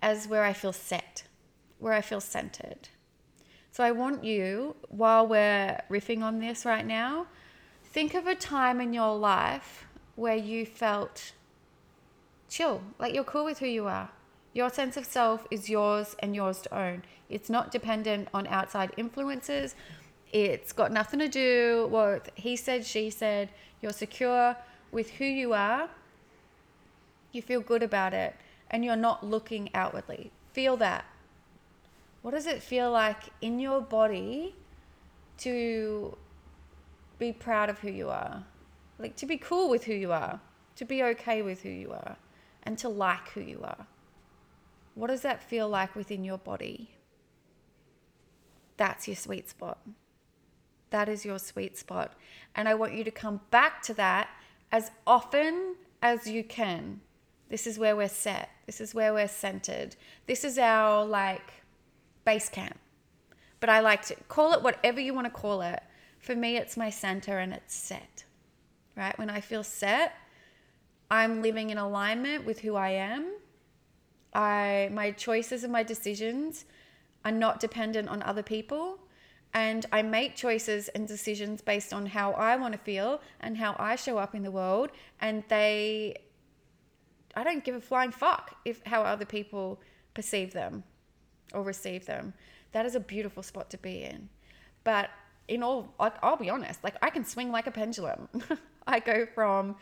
as 0.00 0.26
where 0.28 0.44
I 0.44 0.52
feel 0.52 0.72
set, 0.72 1.24
where 1.78 1.92
I 1.92 2.00
feel 2.00 2.20
centered. 2.20 2.88
So 3.70 3.84
I 3.84 3.92
want 3.92 4.24
you, 4.24 4.74
while 4.88 5.26
we're 5.26 5.80
riffing 5.90 6.22
on 6.22 6.40
this 6.40 6.64
right 6.64 6.86
now, 6.86 7.26
Think 7.96 8.12
of 8.12 8.26
a 8.26 8.34
time 8.34 8.82
in 8.82 8.92
your 8.92 9.16
life 9.16 9.86
where 10.16 10.36
you 10.36 10.66
felt 10.66 11.32
chill, 12.46 12.82
like 12.98 13.14
you're 13.14 13.24
cool 13.24 13.46
with 13.46 13.60
who 13.60 13.66
you 13.66 13.86
are. 13.86 14.10
Your 14.52 14.68
sense 14.68 14.98
of 14.98 15.06
self 15.06 15.46
is 15.50 15.70
yours 15.70 16.14
and 16.18 16.36
yours 16.36 16.60
to 16.60 16.78
own. 16.78 17.04
It's 17.30 17.48
not 17.48 17.70
dependent 17.70 18.28
on 18.34 18.48
outside 18.48 18.92
influences. 18.98 19.74
It's 20.30 20.74
got 20.74 20.92
nothing 20.92 21.20
to 21.20 21.28
do 21.28 21.88
with 21.90 22.28
he 22.34 22.54
said, 22.54 22.84
she 22.84 23.08
said. 23.08 23.48
You're 23.80 23.94
secure 23.94 24.54
with 24.92 25.12
who 25.12 25.24
you 25.24 25.54
are. 25.54 25.88
You 27.32 27.40
feel 27.40 27.62
good 27.62 27.82
about 27.82 28.12
it 28.12 28.36
and 28.70 28.84
you're 28.84 28.94
not 28.94 29.24
looking 29.24 29.70
outwardly. 29.72 30.32
Feel 30.52 30.76
that. 30.76 31.06
What 32.20 32.32
does 32.32 32.46
it 32.46 32.62
feel 32.62 32.90
like 32.90 33.30
in 33.40 33.58
your 33.58 33.80
body 33.80 34.54
to 35.38 36.18
be 37.18 37.32
proud 37.32 37.70
of 37.70 37.78
who 37.78 37.90
you 37.90 38.08
are, 38.08 38.44
like 38.98 39.16
to 39.16 39.26
be 39.26 39.36
cool 39.36 39.68
with 39.68 39.84
who 39.84 39.94
you 39.94 40.12
are, 40.12 40.40
to 40.76 40.84
be 40.84 41.02
okay 41.02 41.42
with 41.42 41.62
who 41.62 41.68
you 41.70 41.92
are, 41.92 42.16
and 42.62 42.78
to 42.78 42.88
like 42.88 43.28
who 43.30 43.40
you 43.40 43.60
are. 43.62 43.86
What 44.94 45.08
does 45.08 45.22
that 45.22 45.42
feel 45.42 45.68
like 45.68 45.94
within 45.94 46.24
your 46.24 46.38
body? 46.38 46.90
That's 48.76 49.06
your 49.06 49.16
sweet 49.16 49.48
spot. 49.48 49.78
That 50.90 51.08
is 51.08 51.24
your 51.24 51.38
sweet 51.38 51.76
spot. 51.76 52.14
And 52.54 52.68
I 52.68 52.74
want 52.74 52.94
you 52.94 53.04
to 53.04 53.10
come 53.10 53.40
back 53.50 53.82
to 53.82 53.94
that 53.94 54.28
as 54.72 54.90
often 55.06 55.76
as 56.02 56.26
you 56.26 56.44
can. 56.44 57.00
This 57.48 57.66
is 57.66 57.78
where 57.78 57.96
we're 57.96 58.08
set. 58.08 58.50
This 58.66 58.80
is 58.80 58.94
where 58.94 59.12
we're 59.12 59.28
centered. 59.28 59.96
This 60.26 60.44
is 60.44 60.58
our 60.58 61.04
like 61.04 61.52
base 62.24 62.48
camp. 62.48 62.78
But 63.60 63.70
I 63.70 63.80
like 63.80 64.04
to 64.06 64.16
call 64.28 64.52
it 64.52 64.62
whatever 64.62 65.00
you 65.00 65.14
want 65.14 65.26
to 65.26 65.30
call 65.30 65.62
it. 65.62 65.82
For 66.26 66.34
me, 66.34 66.56
it's 66.56 66.76
my 66.76 66.90
center 66.90 67.38
and 67.38 67.52
it's 67.52 67.72
set. 67.72 68.24
Right? 68.96 69.16
When 69.16 69.30
I 69.30 69.40
feel 69.40 69.62
set, 69.62 70.14
I'm 71.08 71.40
living 71.40 71.70
in 71.70 71.78
alignment 71.78 72.44
with 72.44 72.58
who 72.58 72.74
I 72.74 72.88
am. 72.88 73.32
I 74.34 74.90
my 74.92 75.12
choices 75.12 75.62
and 75.62 75.72
my 75.72 75.84
decisions 75.84 76.64
are 77.24 77.30
not 77.30 77.60
dependent 77.60 78.08
on 78.08 78.24
other 78.24 78.42
people 78.42 78.98
and 79.54 79.86
I 79.92 80.02
make 80.02 80.34
choices 80.34 80.88
and 80.88 81.06
decisions 81.06 81.62
based 81.62 81.92
on 81.94 82.06
how 82.06 82.32
I 82.32 82.56
want 82.56 82.72
to 82.72 82.78
feel 82.78 83.20
and 83.38 83.56
how 83.56 83.76
I 83.78 83.94
show 83.94 84.18
up 84.18 84.34
in 84.34 84.42
the 84.42 84.50
world 84.50 84.90
and 85.20 85.44
they 85.46 86.16
I 87.36 87.44
don't 87.44 87.62
give 87.62 87.76
a 87.76 87.80
flying 87.80 88.10
fuck 88.10 88.56
if 88.64 88.82
how 88.84 89.02
other 89.02 89.26
people 89.26 89.80
perceive 90.12 90.52
them 90.52 90.82
or 91.54 91.62
receive 91.62 92.04
them. 92.04 92.34
That 92.72 92.84
is 92.84 92.96
a 92.96 93.00
beautiful 93.00 93.44
spot 93.44 93.70
to 93.70 93.78
be 93.78 94.02
in. 94.02 94.28
But 94.82 95.10
in 95.48 95.62
all 95.62 95.94
I'll 95.98 96.36
be 96.36 96.50
honest, 96.50 96.82
like 96.82 96.96
I 97.02 97.10
can 97.10 97.24
swing 97.24 97.50
like 97.50 97.66
a 97.66 97.70
pendulum. 97.70 98.28
I 98.86 99.00
go 99.00 99.26
from 99.26 99.76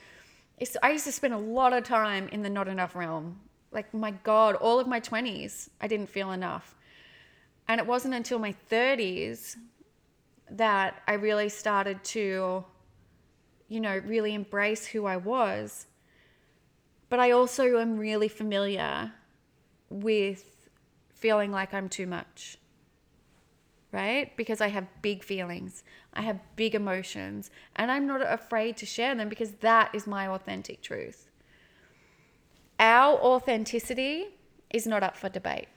I 0.83 0.92
used 0.92 1.05
to 1.05 1.12
spend 1.12 1.35
a 1.35 1.38
lot 1.38 1.72
of 1.72 1.85
time 1.85 2.29
in 2.29 2.42
the 2.42 2.50
not 2.50 2.68
enough 2.68 2.94
realm. 2.94 3.40
Like 3.72 3.92
my 3.92 4.12
god, 4.12 4.55
all 4.57 4.79
of 4.79 4.87
my 4.87 5.00
20s 5.00 5.68
I 5.81 5.87
didn't 5.87 6.09
feel 6.09 6.33
enough. 6.33 6.74
And 7.66 7.81
it 7.81 7.87
wasn't 7.87 8.14
until 8.14 8.38
my 8.38 8.55
30s 8.70 9.57
that 10.50 11.03
I 11.09 11.14
really 11.14 11.48
started 11.48 12.05
to, 12.05 12.64
you 13.68 13.81
know, 13.81 14.00
really 14.05 14.35
embrace 14.35 14.87
who 14.87 15.07
I 15.07 15.16
was. 15.16 15.87
But 17.09 17.20
I 17.20 17.31
also 17.31 17.79
am 17.79 17.96
really 17.96 18.29
familiar 18.29 19.12
with 19.88 20.68
feeling 21.14 21.50
like 21.50 21.72
I'm 21.72 21.88
too 21.88 22.07
much, 22.07 22.59
right? 23.95 24.37
Because 24.37 24.61
I 24.61 24.69
have 24.69 24.87
big 25.01 25.25
feelings, 25.25 25.85
I 26.13 26.21
have 26.21 26.39
big 26.57 26.75
emotions, 26.75 27.51
and 27.77 27.91
I'm 27.91 28.07
not 28.07 28.21
afraid 28.21 28.77
to 28.79 28.87
share 28.87 29.15
them 29.15 29.31
because 29.31 29.53
that 29.61 29.95
is 29.95 30.07
my 30.07 30.29
authentic 30.29 30.83
truth. 30.83 31.31
Our 32.79 33.17
authenticity 33.17 34.27
is 34.71 34.87
not 34.87 35.03
up 35.03 35.17
for 35.17 35.31
debate 35.31 35.69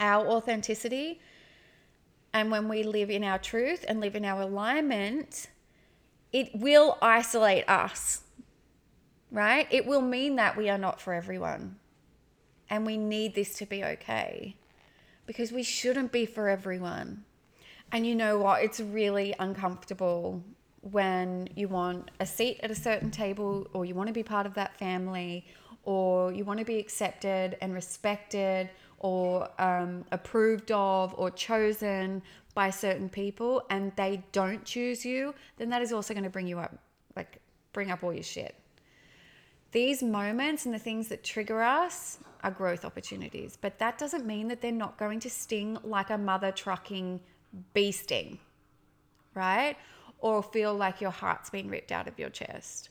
our 0.00 0.26
authenticity 0.26 1.20
and 2.32 2.50
when 2.50 2.68
we 2.68 2.82
live 2.82 3.10
in 3.10 3.22
our 3.22 3.38
truth 3.38 3.84
and 3.86 4.00
live 4.00 4.16
in 4.16 4.24
our 4.24 4.42
alignment, 4.42 5.48
it 6.32 6.50
will 6.54 6.96
isolate 7.02 7.68
us, 7.68 8.22
right? 9.30 9.66
It 9.70 9.84
will 9.84 10.00
mean 10.00 10.36
that 10.36 10.56
we 10.56 10.68
are 10.68 10.78
not 10.78 11.00
for 11.00 11.12
everyone. 11.12 11.76
And 12.68 12.86
we 12.86 12.96
need 12.96 13.34
this 13.34 13.54
to 13.54 13.66
be 13.66 13.84
okay 13.84 14.56
because 15.30 15.52
we 15.52 15.62
shouldn't 15.62 16.10
be 16.10 16.26
for 16.26 16.48
everyone. 16.48 17.22
And 17.92 18.04
you 18.04 18.16
know 18.16 18.36
what? 18.38 18.64
It's 18.64 18.80
really 18.80 19.32
uncomfortable 19.38 20.42
when 20.80 21.48
you 21.54 21.68
want 21.68 22.10
a 22.18 22.26
seat 22.26 22.58
at 22.64 22.70
a 22.72 22.74
certain 22.74 23.12
table 23.12 23.68
or 23.72 23.84
you 23.84 23.94
want 23.94 24.08
to 24.08 24.12
be 24.12 24.24
part 24.24 24.44
of 24.44 24.54
that 24.54 24.76
family 24.76 25.46
or 25.84 26.32
you 26.32 26.44
want 26.44 26.58
to 26.58 26.64
be 26.64 26.80
accepted 26.80 27.56
and 27.60 27.72
respected 27.72 28.70
or 28.98 29.48
um, 29.60 30.04
approved 30.10 30.72
of 30.72 31.14
or 31.16 31.30
chosen 31.30 32.20
by 32.54 32.68
certain 32.68 33.08
people 33.08 33.62
and 33.70 33.92
they 33.94 34.24
don't 34.32 34.64
choose 34.64 35.04
you, 35.04 35.32
then 35.58 35.70
that 35.70 35.80
is 35.80 35.92
also 35.92 36.12
going 36.12 36.24
to 36.24 36.30
bring 36.30 36.48
you 36.48 36.58
up, 36.58 36.76
like 37.14 37.40
bring 37.72 37.92
up 37.92 38.02
all 38.02 38.12
your 38.12 38.24
shit. 38.24 38.56
These 39.72 40.02
moments 40.02 40.66
and 40.66 40.74
the 40.74 40.78
things 40.78 41.08
that 41.08 41.22
trigger 41.22 41.62
us 41.62 42.18
are 42.42 42.50
growth 42.50 42.84
opportunities, 42.84 43.56
but 43.60 43.78
that 43.78 43.98
doesn't 43.98 44.26
mean 44.26 44.48
that 44.48 44.60
they're 44.60 44.72
not 44.72 44.98
going 44.98 45.20
to 45.20 45.30
sting 45.30 45.78
like 45.84 46.10
a 46.10 46.18
mother 46.18 46.50
trucking 46.50 47.20
bee 47.74 47.92
sting, 47.92 48.38
right? 49.34 49.76
Or 50.18 50.42
feel 50.42 50.74
like 50.74 51.00
your 51.00 51.10
heart's 51.10 51.50
been 51.50 51.68
ripped 51.68 51.92
out 51.92 52.08
of 52.08 52.18
your 52.18 52.30
chest. 52.30 52.88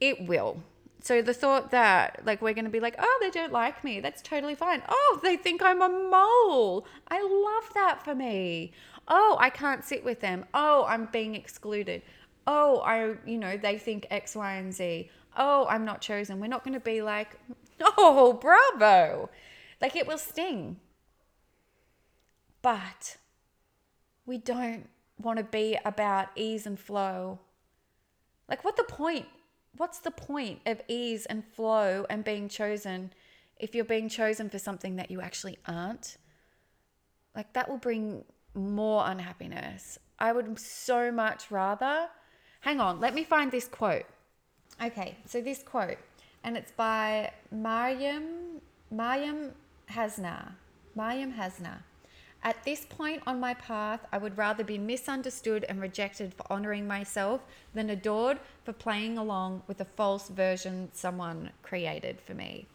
It 0.00 0.26
will 0.26 0.62
so 1.06 1.22
the 1.22 1.34
thought 1.34 1.70
that 1.70 2.22
like 2.24 2.42
we're 2.42 2.52
going 2.52 2.64
to 2.64 2.70
be 2.70 2.80
like, 2.80 2.96
oh, 2.98 3.18
they 3.20 3.30
don't 3.30 3.52
like 3.52 3.84
me, 3.84 4.00
that's 4.00 4.20
totally 4.22 4.56
fine. 4.56 4.82
Oh, 4.88 5.20
they 5.22 5.36
think 5.36 5.62
I'm 5.62 5.80
a 5.80 5.88
mole. 5.88 6.84
I 7.08 7.22
love 7.22 7.72
that 7.74 8.02
for 8.04 8.12
me. 8.12 8.72
Oh, 9.06 9.36
I 9.38 9.50
can't 9.50 9.84
sit 9.84 10.04
with 10.04 10.20
them. 10.20 10.44
Oh, 10.52 10.84
I'm 10.88 11.06
being 11.12 11.36
excluded. 11.36 12.02
Oh, 12.48 12.80
I, 12.80 13.14
you 13.24 13.38
know, 13.38 13.56
they 13.56 13.78
think 13.78 14.06
X, 14.10 14.34
Y, 14.34 14.54
and 14.54 14.74
Z. 14.74 15.08
Oh, 15.36 15.66
I'm 15.68 15.84
not 15.84 16.00
chosen. 16.00 16.40
We're 16.40 16.46
not 16.46 16.64
going 16.64 16.74
to 16.74 16.80
be 16.80 17.02
like, 17.02 17.38
oh, 17.80 18.32
bravo. 18.34 19.30
Like 19.80 19.96
it 19.96 20.06
will 20.06 20.18
sting. 20.18 20.78
But 22.62 23.18
we 24.24 24.38
don't 24.38 24.88
want 25.20 25.38
to 25.38 25.44
be 25.44 25.78
about 25.84 26.28
ease 26.34 26.66
and 26.66 26.78
flow. 26.78 27.38
Like, 28.48 28.64
what 28.64 28.76
the 28.76 28.84
point? 28.84 29.26
what's 29.76 29.98
the 29.98 30.10
point 30.10 30.60
of 30.66 30.80
ease 30.88 31.26
and 31.26 31.44
flow 31.44 32.06
and 32.08 32.24
being 32.24 32.48
chosen 32.48 33.12
if 33.58 33.74
you're 33.74 33.84
being 33.84 34.08
chosen 34.08 34.50
for 34.50 34.58
something 34.58 34.96
that 34.96 35.10
you 35.10 35.20
actually 35.20 35.58
aren't? 35.66 36.16
Like 37.34 37.52
that 37.52 37.68
will 37.68 37.78
bring 37.78 38.24
more 38.54 39.04
unhappiness. 39.06 39.98
I 40.18 40.32
would 40.32 40.58
so 40.58 41.12
much 41.12 41.50
rather. 41.50 42.08
Hang 42.60 42.80
on, 42.80 43.00
let 43.00 43.14
me 43.14 43.24
find 43.24 43.50
this 43.50 43.68
quote. 43.68 44.06
Okay, 44.82 45.16
so 45.24 45.40
this 45.40 45.62
quote, 45.62 45.96
and 46.44 46.54
it's 46.54 46.70
by 46.72 47.32
Mariam 47.50 48.60
Mariam 48.90 49.52
Hasna. 49.86 50.54
Mariam 50.94 51.32
Hasna. 51.32 51.82
At 52.42 52.62
this 52.64 52.84
point 52.84 53.22
on 53.26 53.40
my 53.40 53.54
path, 53.54 54.00
I 54.12 54.18
would 54.18 54.36
rather 54.36 54.62
be 54.62 54.76
misunderstood 54.76 55.64
and 55.68 55.80
rejected 55.80 56.34
for 56.34 56.44
honoring 56.52 56.86
myself 56.86 57.40
than 57.74 57.88
adored 57.88 58.38
for 58.64 58.72
playing 58.72 59.16
along 59.16 59.62
with 59.66 59.80
a 59.80 59.84
false 59.84 60.28
version 60.28 60.90
someone 60.92 61.50
created 61.62 62.20
for 62.20 62.34
me. 62.34 62.66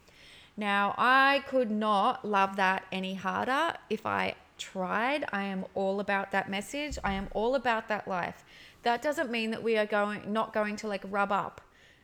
Now, 0.57 0.95
I 0.97 1.43
could 1.47 1.71
not 1.71 2.25
love 2.25 2.55
that 2.57 2.83
any 2.91 3.13
harder 3.13 3.75
if 3.89 4.05
I 4.05 4.35
tried. 4.57 5.25
I 5.31 5.43
am 5.43 5.65
all 5.75 5.99
about 5.99 6.31
that 6.31 6.49
message. 6.49 6.97
I 7.03 7.13
am 7.13 7.29
all 7.33 7.55
about 7.55 7.87
that 7.89 8.07
life. 8.07 8.43
That 8.83 9.01
doesn't 9.01 9.31
mean 9.31 9.51
that 9.51 9.63
we 9.63 9.77
are 9.77 9.85
going 9.85 10.33
not 10.33 10.51
going 10.51 10.75
to 10.77 10.87
like 10.87 11.03
rub 11.07 11.31
up 11.31 11.61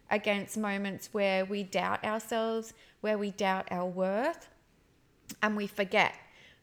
against 0.10 0.58
moments 0.58 1.10
where 1.12 1.46
we 1.46 1.64
doubt 1.64 2.04
ourselves, 2.04 2.74
where 3.02 3.18
we 3.18 3.32
doubt 3.32 3.68
our 3.72 3.86
worth, 3.86 4.50
and 5.42 5.56
we 5.56 5.68
forget 5.68 6.16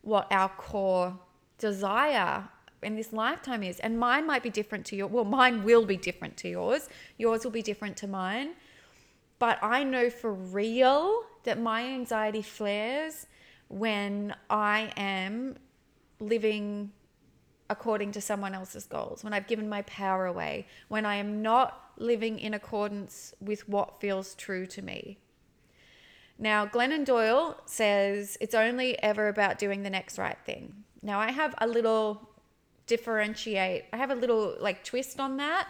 what 0.02 0.26
our 0.30 0.48
core 0.48 1.18
desire 1.58 2.48
in 2.82 2.96
this 2.96 3.12
lifetime 3.12 3.62
is. 3.62 3.80
And 3.80 3.98
mine 3.98 4.26
might 4.26 4.42
be 4.42 4.50
different 4.50 4.84
to 4.86 4.96
your 4.96 5.06
well, 5.06 5.24
mine 5.24 5.64
will 5.64 5.84
be 5.84 5.96
different 5.96 6.36
to 6.38 6.48
yours. 6.48 6.88
Yours 7.18 7.44
will 7.44 7.50
be 7.50 7.62
different 7.62 7.96
to 7.98 8.06
mine. 8.06 8.50
But 9.38 9.58
I 9.62 9.84
know 9.84 10.10
for 10.10 10.32
real 10.32 11.22
that 11.42 11.60
my 11.60 11.82
anxiety 11.84 12.42
flares 12.42 13.26
when 13.68 14.34
I 14.48 14.92
am 14.96 15.56
living 16.20 16.92
according 17.70 18.12
to 18.12 18.20
someone 18.20 18.54
else's 18.54 18.84
goals, 18.84 19.24
when 19.24 19.32
I've 19.32 19.46
given 19.46 19.68
my 19.68 19.82
power 19.82 20.26
away, 20.26 20.66
when 20.88 21.04
I 21.06 21.16
am 21.16 21.42
not 21.42 21.83
living 21.98 22.38
in 22.38 22.54
accordance 22.54 23.34
with 23.40 23.68
what 23.68 24.00
feels 24.00 24.34
true 24.34 24.66
to 24.66 24.82
me. 24.82 25.18
Now, 26.38 26.66
Glennon 26.66 27.04
Doyle 27.04 27.56
says 27.64 28.36
it's 28.40 28.54
only 28.54 29.00
ever 29.02 29.28
about 29.28 29.58
doing 29.58 29.82
the 29.82 29.90
next 29.90 30.18
right 30.18 30.38
thing. 30.44 30.84
Now, 31.02 31.20
I 31.20 31.30
have 31.30 31.54
a 31.58 31.66
little 31.66 32.28
differentiate, 32.86 33.84
I 33.92 33.96
have 33.96 34.10
a 34.10 34.14
little 34.14 34.56
like 34.60 34.84
twist 34.84 35.20
on 35.20 35.36
that. 35.36 35.68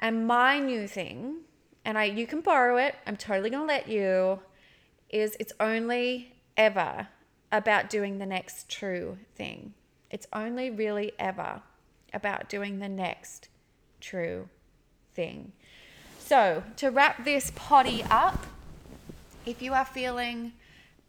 And 0.00 0.26
my 0.26 0.58
new 0.58 0.88
thing, 0.88 1.36
and 1.84 1.96
I 1.96 2.04
you 2.04 2.26
can 2.26 2.40
borrow 2.40 2.76
it, 2.78 2.96
I'm 3.06 3.16
totally 3.16 3.50
going 3.50 3.62
to 3.62 3.72
let 3.72 3.88
you, 3.88 4.40
is 5.08 5.36
it's 5.38 5.52
only 5.60 6.34
ever 6.56 7.08
about 7.52 7.88
doing 7.88 8.18
the 8.18 8.26
next 8.26 8.68
true 8.68 9.18
thing. 9.36 9.74
It's 10.10 10.26
only 10.32 10.70
really 10.70 11.12
ever 11.18 11.62
about 12.12 12.48
doing 12.48 12.80
the 12.80 12.88
next 12.88 13.48
true 14.00 14.48
thing. 15.14 15.52
So, 16.18 16.62
to 16.76 16.90
wrap 16.90 17.24
this 17.24 17.52
potty 17.54 18.02
up, 18.10 18.46
if 19.46 19.60
you 19.60 19.74
are 19.74 19.84
feeling, 19.84 20.52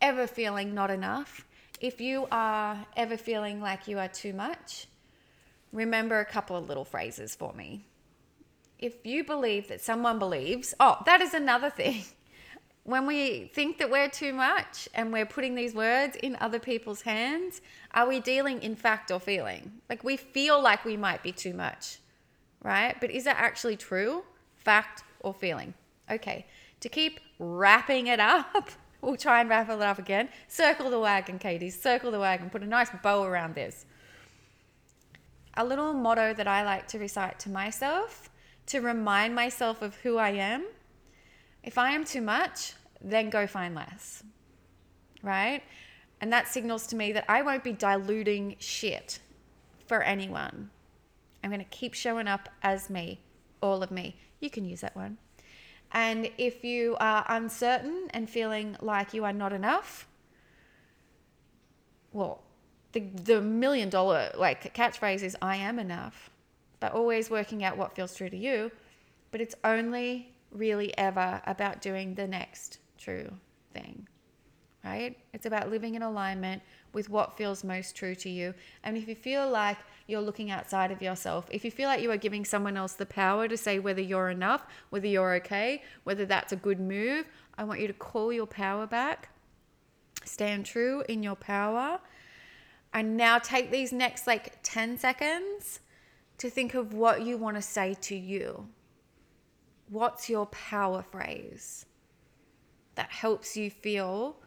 ever 0.02 0.28
feeling 0.28 0.74
not 0.74 0.92
enough, 0.92 1.46
if 1.80 2.02
you 2.02 2.28
are 2.32 2.86
ever 2.96 3.18
feeling 3.18 3.62
like 3.62 3.88
you 3.88 4.00
are 4.00 4.08
too 4.08 4.34
much, 4.34 4.88
remember 5.72 6.20
a 6.20 6.26
couple 6.26 6.56
of 6.56 6.68
little 6.68 6.86
phrases 6.86 7.36
for 7.36 7.54
me. 7.54 7.86
If 8.80 9.06
you 9.06 9.24
believe 9.24 9.70
that 9.70 9.82
someone 9.82 10.20
believes, 10.20 10.74
oh, 10.80 10.98
that 11.06 11.22
is 11.22 11.34
another 11.34 11.70
thing. 11.70 12.04
when 12.86 13.08
we 13.08 13.50
think 13.54 13.80
that 13.80 13.90
we're 13.90 14.10
too 14.10 14.32
much 14.32 14.88
and 14.94 15.12
we're 15.12 15.26
putting 15.26 15.56
these 15.56 15.74
words 15.74 16.16
in 16.18 16.38
other 16.40 16.60
people's 16.60 17.02
hands, 17.02 17.62
are 17.94 18.08
we 18.08 18.20
dealing 18.20 18.62
in 18.62 18.76
fact 18.76 19.12
or 19.12 19.20
feeling? 19.20 19.72
Like 19.90 20.04
we 20.04 20.18
feel 20.18 20.62
like 20.62 20.86
we 20.86 20.96
might 20.96 21.24
be 21.24 21.32
too 21.32 21.54
much, 21.54 21.98
right? 22.66 23.00
But 23.00 23.12
is 23.12 23.24
that 23.26 23.38
actually 23.40 23.78
true? 23.78 24.24
Fact 24.56 25.04
or 25.20 25.34
feeling? 25.34 25.74
Okay, 26.10 26.46
to 26.80 26.90
keep 26.90 27.20
wrapping 27.38 28.08
it 28.08 28.20
up, 28.20 28.72
we'll 29.02 29.16
try 29.16 29.40
and 29.40 29.50
wrap 29.50 29.70
it 29.70 29.82
up 29.82 30.00
again. 30.00 30.30
Circle 30.48 30.90
the 30.90 31.00
wagon, 31.00 31.38
Katie, 31.38 31.70
circle 31.70 32.12
the 32.12 32.20
wagon, 32.20 32.50
put 32.50 32.64
a 32.64 32.68
nice 32.68 32.90
bow 33.04 33.24
around 33.24 33.54
this. 33.54 33.86
A 35.54 35.64
little 35.64 35.94
motto 35.94 36.34
that 36.34 36.48
I 36.48 36.66
like 36.66 36.88
to 36.90 37.00
recite 37.00 37.40
to 37.40 37.50
myself 37.50 38.30
to 38.66 38.82
remind 38.82 39.36
myself 39.36 39.84
of 39.84 39.96
who 39.98 40.18
I 40.18 40.32
am 40.32 40.66
if 41.66 41.80
I 41.80 41.92
am 41.92 42.06
too 42.06 42.22
much, 42.22 42.74
then 43.02 43.32
go 43.32 43.48
find 43.48 43.74
less. 43.74 44.24
Right? 45.24 45.64
And 46.22 46.32
that 46.32 46.48
signals 46.48 46.86
to 46.88 46.96
me 46.96 47.12
that 47.14 47.26
I 47.28 47.42
won't 47.42 47.64
be 47.64 47.74
diluting 47.74 48.56
shit 48.60 49.20
for 49.88 50.04
anyone. 50.04 50.70
I'm 51.46 51.52
going 51.52 51.64
to 51.64 51.70
keep 51.70 51.94
showing 51.94 52.28
up 52.28 52.50
as 52.64 52.90
me, 52.90 53.20
all 53.62 53.84
of 53.84 53.92
me. 53.92 54.18
You 54.40 54.50
can 54.50 54.66
use 54.66 54.82
that 54.82 54.96
one. 54.96 55.20
And 55.92 56.32
if 56.40 56.64
you 56.64 56.98
are 57.00 57.24
uncertain 57.30 58.08
and 58.10 58.28
feeling 58.28 58.76
like 58.82 59.14
you 59.14 59.24
are 59.26 59.32
not 59.32 59.54
enough, 59.54 60.08
well, 62.14 62.42
the, 62.94 63.02
the 63.02 63.42
million 63.42 63.90
dollar 63.90 64.32
like 64.36 64.74
catchphrase 64.74 65.22
is 65.22 65.38
I 65.40 65.58
am 65.58 65.78
enough, 65.78 66.32
but 66.80 66.94
always 66.94 67.30
working 67.30 67.64
out 67.64 67.78
what 67.78 67.96
feels 67.96 68.16
true 68.16 68.30
to 68.30 68.38
you. 68.38 68.72
But 69.30 69.40
it's 69.40 69.56
only 69.64 70.34
really 70.52 70.98
ever 70.98 71.44
about 71.46 71.80
doing 71.80 72.16
the 72.16 72.28
next 72.28 72.80
true 72.98 73.32
thing, 73.72 74.08
right? 74.84 75.16
It's 75.34 75.46
about 75.46 75.70
living 75.70 75.94
in 75.94 76.02
alignment 76.02 76.64
with 76.94 77.08
what 77.12 77.38
feels 77.38 77.64
most 77.64 77.96
true 77.96 78.16
to 78.16 78.30
you. 78.30 78.56
And 78.84 78.98
if 78.98 79.08
you 79.08 79.14
feel 79.14 79.48
like 79.48 79.78
you're 80.08 80.22
looking 80.22 80.52
outside 80.52 80.92
of 80.92 81.02
yourself, 81.02 81.48
if 81.50 81.66
you 81.66 81.72
feel 81.72 81.90
like 81.90 82.02
you 82.02 82.12
are 82.12 82.18
giving 82.18 82.46
someone 82.46 82.78
else 82.78 82.94
the 82.94 83.06
power 83.06 83.48
to 83.48 83.58
say 83.58 83.80
whether 83.80 84.02
you're 84.02 84.30
enough, 84.30 84.66
whether 84.90 85.08
you're 85.08 85.34
okay, 85.36 85.82
whether 86.04 86.26
that's 86.26 86.54
a 86.54 86.56
good 86.56 86.80
move, 86.80 87.26
I 87.58 87.64
want 87.64 87.80
you 87.80 87.88
to 87.88 87.94
call 87.94 88.32
your 88.32 88.46
power 88.46 88.86
back, 88.86 89.30
stand 90.24 90.66
true 90.66 91.04
in 91.10 91.24
your 91.24 91.36
power. 91.36 92.00
And 92.94 93.18
now 93.18 93.40
take 93.40 93.72
these 93.72 93.92
next 93.92 94.28
like 94.28 94.60
10 94.64 94.98
seconds 94.98 95.80
to 96.38 96.50
think 96.50 96.76
of 96.76 96.94
what 96.94 97.24
you 97.24 97.38
want 97.38 97.56
to 97.58 97.62
say 97.62 97.96
to 98.02 98.16
you. 98.16 98.68
What's 99.90 100.30
your 100.30 100.46
power 100.48 101.02
phrase 101.02 101.86
that 102.96 103.12
helps 103.12 103.58
you 103.58 103.70
feel 103.70 104.38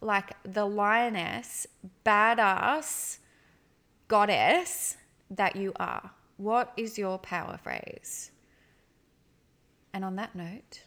like 0.00 0.32
the 0.42 0.64
lioness, 0.64 1.66
badass, 2.04 3.18
goddess 4.08 4.96
that 5.36 5.56
you 5.56 5.72
are? 5.76 6.10
What 6.36 6.72
is 6.76 6.98
your 6.98 7.18
power 7.18 7.58
phrase? 7.62 8.30
And 9.94 10.04
on 10.04 10.16
that 10.16 10.34
note, 10.34 10.82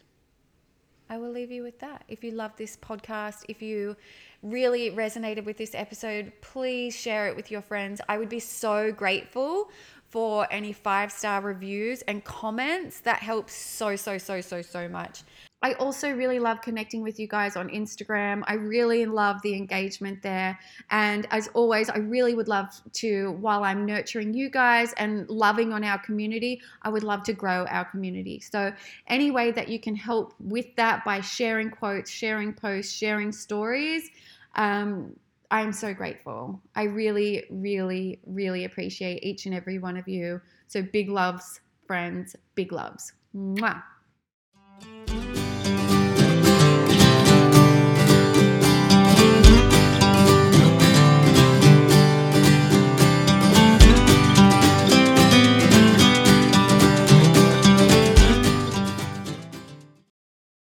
I 1.08 1.18
will 1.18 1.30
leave 1.30 1.52
you 1.52 1.62
with 1.62 1.78
that. 1.80 2.04
If 2.08 2.24
you 2.24 2.32
love 2.32 2.52
this 2.56 2.76
podcast, 2.76 3.44
if 3.48 3.62
you 3.62 3.96
really 4.42 4.90
resonated 4.90 5.44
with 5.44 5.56
this 5.56 5.74
episode, 5.74 6.32
please 6.40 6.96
share 6.96 7.28
it 7.28 7.36
with 7.36 7.50
your 7.50 7.62
friends. 7.62 8.00
I 8.08 8.18
would 8.18 8.28
be 8.28 8.40
so 8.40 8.90
grateful 8.90 9.70
for 10.08 10.46
any 10.50 10.72
five 10.72 11.12
star 11.12 11.40
reviews 11.40 12.02
and 12.02 12.24
comments. 12.24 13.00
That 13.00 13.20
helps 13.20 13.54
so, 13.54 13.94
so, 13.96 14.18
so, 14.18 14.40
so, 14.40 14.62
so 14.62 14.88
much. 14.88 15.22
I 15.66 15.72
also 15.80 16.12
really 16.12 16.38
love 16.38 16.60
connecting 16.60 17.02
with 17.02 17.18
you 17.18 17.26
guys 17.26 17.56
on 17.56 17.68
Instagram. 17.70 18.44
I 18.46 18.54
really 18.54 19.04
love 19.04 19.42
the 19.42 19.52
engagement 19.56 20.22
there. 20.22 20.56
And 20.92 21.26
as 21.32 21.48
always, 21.54 21.90
I 21.90 21.96
really 21.96 22.36
would 22.36 22.46
love 22.46 22.68
to, 22.92 23.32
while 23.40 23.64
I'm 23.64 23.84
nurturing 23.84 24.32
you 24.32 24.48
guys 24.48 24.92
and 24.92 25.28
loving 25.28 25.72
on 25.72 25.82
our 25.82 25.98
community, 25.98 26.60
I 26.82 26.88
would 26.88 27.02
love 27.02 27.24
to 27.24 27.32
grow 27.32 27.66
our 27.66 27.84
community. 27.84 28.38
So, 28.38 28.72
any 29.08 29.32
way 29.32 29.50
that 29.50 29.66
you 29.68 29.80
can 29.80 29.96
help 29.96 30.34
with 30.38 30.66
that 30.76 31.04
by 31.04 31.20
sharing 31.20 31.70
quotes, 31.70 32.12
sharing 32.12 32.52
posts, 32.52 32.92
sharing 32.92 33.32
stories, 33.32 34.08
um, 34.54 35.16
I'm 35.50 35.72
so 35.72 35.92
grateful. 35.92 36.60
I 36.76 36.84
really, 36.84 37.42
really, 37.50 38.20
really 38.24 38.66
appreciate 38.66 39.24
each 39.24 39.46
and 39.46 39.54
every 39.54 39.80
one 39.80 39.96
of 39.96 40.06
you. 40.06 40.40
So 40.68 40.80
big 40.82 41.08
loves, 41.08 41.60
friends, 41.88 42.36
big 42.54 42.70
loves. 42.70 43.14
Mwah. 43.34 43.82